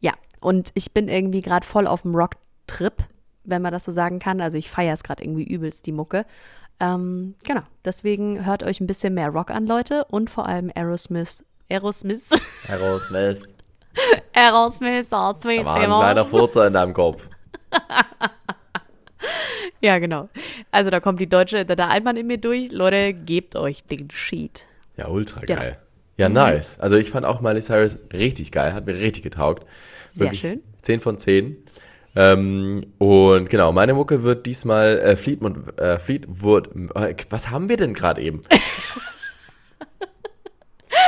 [0.00, 2.94] Ja, und ich bin irgendwie gerade voll auf dem Rock-Trip,
[3.44, 4.40] wenn man das so sagen kann.
[4.40, 6.26] Also ich feiere es gerade irgendwie übelst, die Mucke.
[6.80, 10.04] Ähm, genau, deswegen hört euch ein bisschen mehr Rock an, Leute.
[10.06, 11.44] Und vor allem Aerosmith.
[11.70, 12.30] Aerosmith.
[12.68, 13.53] Aerosmith.
[15.34, 16.24] Sweet Da war ein kleiner.
[16.24, 17.28] Furzer in deinem Kopf.
[19.80, 20.28] Ja, genau.
[20.70, 22.70] Also da kommt die deutsche, der, der Altmann in mir durch.
[22.72, 24.66] Leute, gebt euch den Sheet.
[24.96, 25.60] Ja, ultra Genau.
[25.60, 25.78] geil.
[26.16, 26.80] Ja, nice.
[26.80, 29.66] Also ich fand auch Miley Cyrus richtig geil, hat mir richtig getaugt.
[30.10, 30.62] Sehr schön.
[30.82, 31.56] 10 von 10.
[32.16, 37.76] Ähm, und genau, meine Mucke wird diesmal äh, Fleetwood, äh, Fleetwood, äh, was haben wir
[37.76, 38.42] denn gerade eben?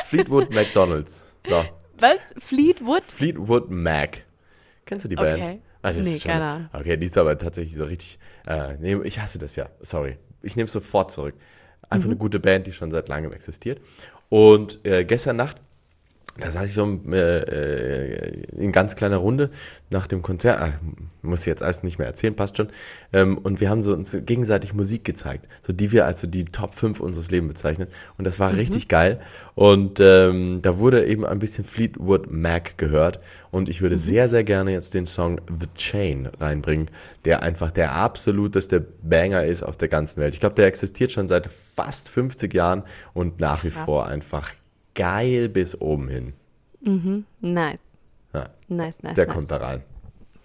[0.04, 1.24] Fleetwood McDonalds.
[1.46, 1.64] So,
[2.00, 2.34] Was?
[2.38, 3.02] Fleetwood?
[3.02, 4.24] Fleetwood Mac.
[4.84, 5.40] Kennst du die Band?
[5.42, 5.60] Okay.
[5.82, 6.68] Ah, das Nee, ist schon, keine Ahnung.
[6.72, 8.18] Okay, die ist aber tatsächlich so richtig.
[8.46, 9.68] Äh, nee, ich hasse das ja.
[9.80, 10.16] Sorry.
[10.42, 11.34] Ich nehme es sofort zurück.
[11.88, 12.12] Einfach Mhm.
[12.12, 13.80] eine gute Band, die schon seit langem existiert.
[14.28, 15.60] Und äh, gestern Nacht,
[16.38, 19.50] da saß ich so äh, äh, in ganz kleiner Runde
[19.90, 20.60] nach dem Konzert.
[20.60, 20.72] Ah,
[21.22, 22.68] muss ich jetzt alles nicht mehr erzählen, passt schon.
[23.12, 26.44] Ähm, und wir haben so uns gegenseitig Musik gezeigt, so die wir als so die
[26.44, 27.88] Top 5 unseres Lebens bezeichnen.
[28.18, 29.20] Und das war richtig geil.
[29.54, 33.20] Und ähm, da wurde eben ein bisschen Fleetwood Mac gehört.
[33.50, 36.90] Und ich würde sehr, sehr gerne jetzt den Song The Chain reinbringen,
[37.24, 40.34] der einfach der absoluteste Banger ist auf der ganzen Welt.
[40.34, 42.82] Ich glaube, der existiert schon seit fast 50 Jahren
[43.14, 44.52] und nach wie vor einfach
[44.96, 46.32] geil bis oben hin.
[47.40, 47.78] Nice.
[48.34, 49.28] Ja, Nice, nice, der nice.
[49.34, 49.82] kommt da rein.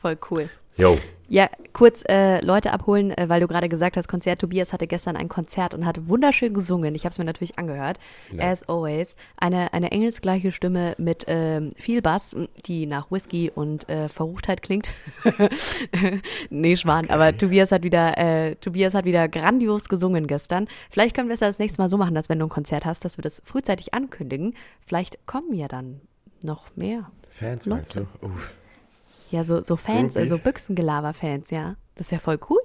[0.01, 0.49] Voll cool.
[0.77, 0.97] Yo.
[1.27, 4.41] Ja, kurz äh, Leute abholen, äh, weil du gerade gesagt hast, Konzert.
[4.41, 6.93] Tobias hatte gestern ein Konzert und hat wunderschön gesungen.
[6.95, 7.99] Ich habe es mir natürlich angehört.
[8.31, 8.43] Dank.
[8.43, 9.15] As always.
[9.37, 12.35] Eine, eine engelsgleiche Stimme mit ähm, viel Bass,
[12.65, 14.89] die nach Whisky und äh, Verruchtheit klingt.
[16.49, 17.09] nee, Schwan.
[17.09, 20.67] Aber Tobias hat wieder, äh, Tobias hat wieder grandios gesungen gestern.
[20.89, 22.83] Vielleicht können wir es ja das nächste Mal so machen, dass wenn du ein Konzert
[22.83, 24.55] hast, dass wir das frühzeitig ankündigen.
[24.81, 26.01] Vielleicht kommen ja dann
[26.41, 27.09] noch mehr.
[27.29, 27.75] Fans, Leute.
[27.75, 28.25] meinst du?
[28.25, 28.53] Uff.
[29.31, 31.75] Ja, so, so Fans, also Büchsengelaber-Fans, ja.
[31.95, 32.61] Das wäre voll cool.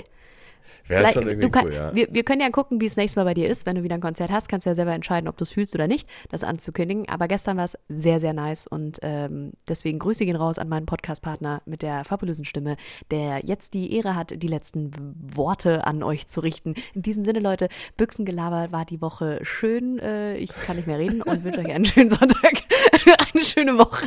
[0.88, 1.94] Wäre schon irgendwie kann, cool, ja.
[1.94, 3.66] wir, wir können ja gucken, wie es nächstes Mal bei dir ist.
[3.66, 5.74] Wenn du wieder ein Konzert hast, kannst du ja selber entscheiden, ob du es fühlst
[5.74, 7.08] oder nicht, das anzukündigen.
[7.08, 10.86] Aber gestern war es sehr, sehr nice und ähm, deswegen Grüße gehen raus an meinen
[10.86, 12.76] Podcast-Partner mit der fabulösen Stimme,
[13.10, 14.90] der jetzt die Ehre hat, die letzten
[15.34, 16.74] Worte an euch zu richten.
[16.94, 19.98] In diesem Sinne, Leute, Büchsengelaber war die Woche schön.
[19.98, 22.62] Äh, ich kann nicht mehr reden und wünsche euch einen schönen Sonntag,
[23.34, 24.06] eine schöne Woche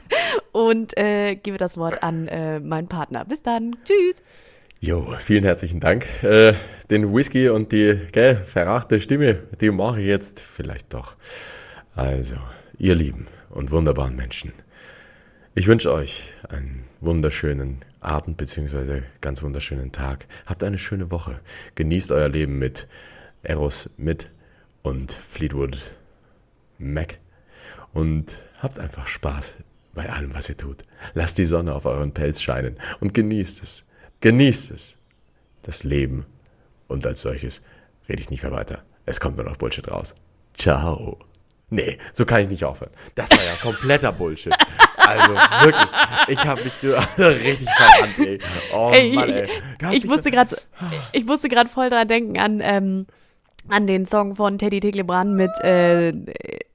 [0.52, 3.26] und äh, gebe das Wort an äh, meinen Partner.
[3.26, 3.76] Bis dann.
[3.84, 4.24] Tschüss.
[4.82, 6.06] Jo, vielen herzlichen Dank.
[6.24, 6.54] Äh,
[6.90, 11.18] den Whisky und die gell, verrachte Stimme, die mache ich jetzt vielleicht doch.
[11.96, 12.38] Also,
[12.78, 14.54] ihr Lieben und wunderbaren Menschen,
[15.54, 19.02] ich wünsche euch einen wunderschönen Abend bzw.
[19.20, 20.28] ganz wunderschönen Tag.
[20.46, 21.42] Habt eine schöne Woche.
[21.76, 22.88] Genießt euer Leben mit
[23.44, 24.32] Eros mit
[24.82, 25.78] und Fleetwood
[26.78, 27.18] Mac
[27.92, 29.58] und habt einfach Spaß
[29.94, 30.86] bei allem, was ihr tut.
[31.16, 33.84] Lasst die Sonne auf euren Pelz scheinen und genießt es.
[34.22, 34.98] Genießt es.
[35.64, 36.26] Das Leben.
[36.88, 37.64] Und als solches
[38.08, 38.84] rede ich nicht mehr weiter.
[39.06, 40.16] Es kommt nur noch Bullshit raus.
[40.56, 41.18] Ciao.
[41.70, 42.92] Nee, so kann ich nicht aufhören.
[43.16, 44.56] Das war ja kompletter Bullshit.
[44.98, 45.90] Also wirklich,
[46.28, 46.74] ich habe mich
[47.18, 48.40] richtig verrannt, ey.
[48.74, 49.50] Oh Ey, Mann, ey.
[49.92, 50.58] Ich musste gerade
[51.12, 53.06] ich musste gerade voll dran denken an ähm,
[53.70, 56.14] an den Song von Teddy Teglebran mit äh,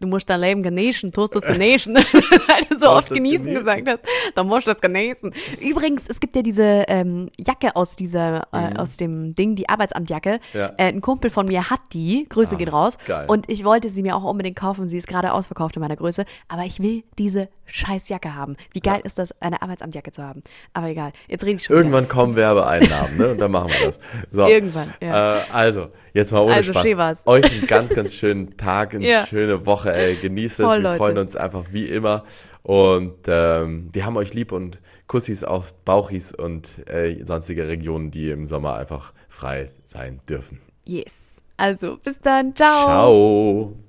[0.00, 3.54] du musst dein Leben genießen, tust es genießen, weil du so oft genießen, genießen.
[3.54, 4.02] gesagt hast,
[4.34, 5.32] dann musst du das genießen.
[5.60, 10.40] Übrigens, es gibt ja diese ähm, Jacke aus dieser äh, aus dem Ding, die Arbeitsamtjacke.
[10.52, 10.58] Mhm.
[10.58, 10.66] Ja.
[10.76, 12.98] Äh, ein Kumpel von mir hat die, Grüße Ah, gehen raus.
[13.06, 13.24] geil.
[13.28, 16.24] Und ich wollte sie mir auch unbedingt kaufen, sie ist gerade ausverkauft in meiner Größe,
[16.48, 18.56] aber ich will diese scheiß Jacke haben.
[18.72, 20.42] Wie geil ist das, eine Arbeitsamtjacke zu haben?
[20.74, 21.84] Aber egal, jetzt rede ich schon wieder.
[21.84, 23.30] Irgendwann kommen Werbeeinnahmen, ne?
[23.30, 23.98] Und dann machen wir das.
[24.30, 24.46] So.
[24.46, 25.38] Irgendwann, ja.
[25.38, 27.24] Äh, also, Jetzt mal ohne Also, Spaß.
[27.26, 29.26] Euch einen ganz, ganz schönen Tag, eine Ja.
[29.26, 30.14] schöne Woche, ey.
[30.14, 30.66] Genießt es.
[30.66, 30.96] Voll, Wir Leute.
[30.96, 32.24] freuen uns einfach wie immer.
[32.62, 38.30] Und ähm, wir haben euch lieb und Kussis auf Bauchis und äh, sonstige Regionen, die
[38.30, 40.60] im Sommer einfach frei sein dürfen.
[40.86, 41.36] Yes.
[41.56, 42.54] Also, bis dann.
[42.54, 42.84] Ciao.
[42.84, 43.83] Ciao.